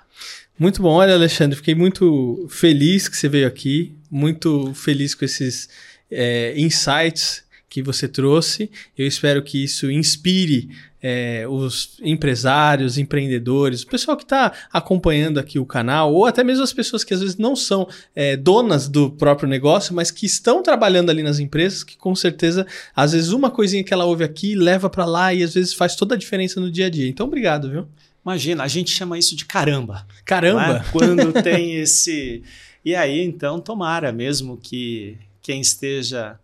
Muito 0.58 0.82
bom, 0.82 0.94
olha, 0.94 1.14
Alexandre, 1.14 1.56
fiquei 1.56 1.74
muito 1.74 2.46
feliz 2.50 3.08
que 3.08 3.16
você 3.16 3.28
veio 3.28 3.46
aqui, 3.46 3.94
muito 4.10 4.74
feliz 4.74 5.14
com 5.14 5.24
esses 5.24 5.68
é, 6.10 6.54
insights 6.60 7.42
que 7.68 7.82
você 7.82 8.06
trouxe. 8.06 8.70
Eu 8.98 9.06
espero 9.06 9.42
que 9.42 9.62
isso 9.64 9.90
inspire 9.90 10.70
é, 11.02 11.46
os 11.48 11.98
empresários, 12.02 12.98
empreendedores, 12.98 13.82
o 13.82 13.86
pessoal 13.86 14.16
que 14.16 14.22
está 14.22 14.52
acompanhando 14.72 15.38
aqui 15.38 15.58
o 15.58 15.66
canal, 15.66 16.12
ou 16.12 16.26
até 16.26 16.44
mesmo 16.44 16.62
as 16.62 16.72
pessoas 16.72 17.02
que 17.02 17.14
às 17.14 17.20
vezes 17.20 17.36
não 17.36 17.56
são 17.56 17.88
é, 18.14 18.36
donas 18.36 18.88
do 18.88 19.10
próprio 19.10 19.48
negócio, 19.48 19.94
mas 19.94 20.10
que 20.10 20.26
estão 20.26 20.62
trabalhando 20.62 21.10
ali 21.10 21.22
nas 21.22 21.38
empresas, 21.38 21.82
que 21.82 21.96
com 21.96 22.14
certeza, 22.14 22.66
às 22.94 23.12
vezes, 23.12 23.30
uma 23.30 23.50
coisinha 23.50 23.82
que 23.82 23.94
ela 23.94 24.04
ouve 24.04 24.24
aqui 24.24 24.54
leva 24.54 24.90
para 24.90 25.04
lá 25.04 25.32
e 25.32 25.42
às 25.42 25.54
vezes 25.54 25.72
faz 25.72 25.96
toda 25.96 26.14
a 26.14 26.18
diferença 26.18 26.60
no 26.60 26.70
dia 26.70 26.86
a 26.86 26.90
dia. 26.90 27.08
Então, 27.08 27.26
obrigado, 27.26 27.70
viu? 27.70 27.88
Imagina, 28.24 28.64
a 28.64 28.68
gente 28.68 28.90
chama 28.90 29.18
isso 29.18 29.34
de 29.34 29.46
caramba. 29.46 30.06
Caramba! 30.24 30.84
É? 30.86 30.92
Quando 30.92 31.32
tem 31.42 31.76
esse. 31.76 32.42
E 32.84 32.94
aí, 32.94 33.24
então, 33.24 33.58
tomara 33.60 34.12
mesmo 34.12 34.58
que 34.58 35.16
quem 35.40 35.60
esteja 35.60 36.38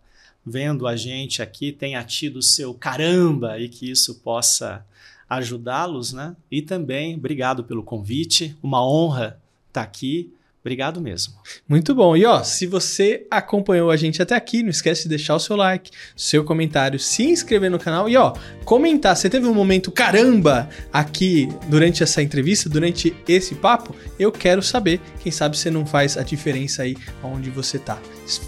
vendo 0.49 0.87
a 0.87 0.95
gente 0.95 1.41
aqui 1.41 1.71
tenha 1.71 2.03
tido 2.03 2.37
o 2.37 2.41
seu 2.41 2.73
caramba 2.73 3.59
e 3.59 3.67
que 3.67 3.91
isso 3.91 4.15
possa 4.15 4.85
ajudá-los, 5.29 6.13
né? 6.13 6.35
E 6.49 6.61
também, 6.61 7.15
obrigado 7.15 7.63
pelo 7.63 7.83
convite, 7.83 8.55
uma 8.63 8.85
honra 8.85 9.39
estar 9.67 9.81
aqui. 9.81 10.33
Obrigado 10.67 10.99
mesmo. 10.99 11.33
Muito 11.65 11.95
bom. 11.95 12.17
E 12.17 12.25
ó, 12.25 12.43
se 12.43 12.67
você 12.67 13.25
acompanhou 13.31 13.89
a 13.89 13.95
gente 13.95 14.21
até 14.21 14.35
aqui, 14.35 14.61
não 14.61 14.69
esquece 14.69 15.03
de 15.03 15.09
deixar 15.09 15.33
o 15.33 15.39
seu 15.39 15.55
like, 15.55 15.91
seu 16.13 16.43
comentário, 16.43 16.99
se 16.99 17.23
inscrever 17.23 17.71
no 17.71 17.79
canal 17.79 18.09
e 18.09 18.17
ó, 18.17 18.33
comentar. 18.65 19.15
Você 19.15 19.29
teve 19.29 19.47
um 19.47 19.53
momento 19.53 19.89
caramba 19.89 20.67
aqui 20.91 21.47
durante 21.69 22.03
essa 22.03 22.21
entrevista, 22.21 22.67
durante 22.67 23.15
esse 23.29 23.55
papo? 23.55 23.95
Eu 24.19 24.29
quero 24.29 24.61
saber. 24.61 24.99
Quem 25.23 25.31
sabe 25.31 25.57
você 25.57 25.71
não 25.71 25.85
faz 25.85 26.17
a 26.17 26.21
diferença 26.21 26.83
aí 26.83 26.97
onde 27.23 27.49
você 27.49 27.79
tá. 27.79 27.97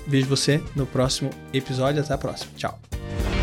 Vejo 0.05 0.27
você 0.27 0.62
no 0.75 0.86
próximo 0.86 1.29
episódio. 1.53 2.01
Até 2.01 2.13
a 2.13 2.17
próxima. 2.17 2.51
Tchau. 2.58 3.38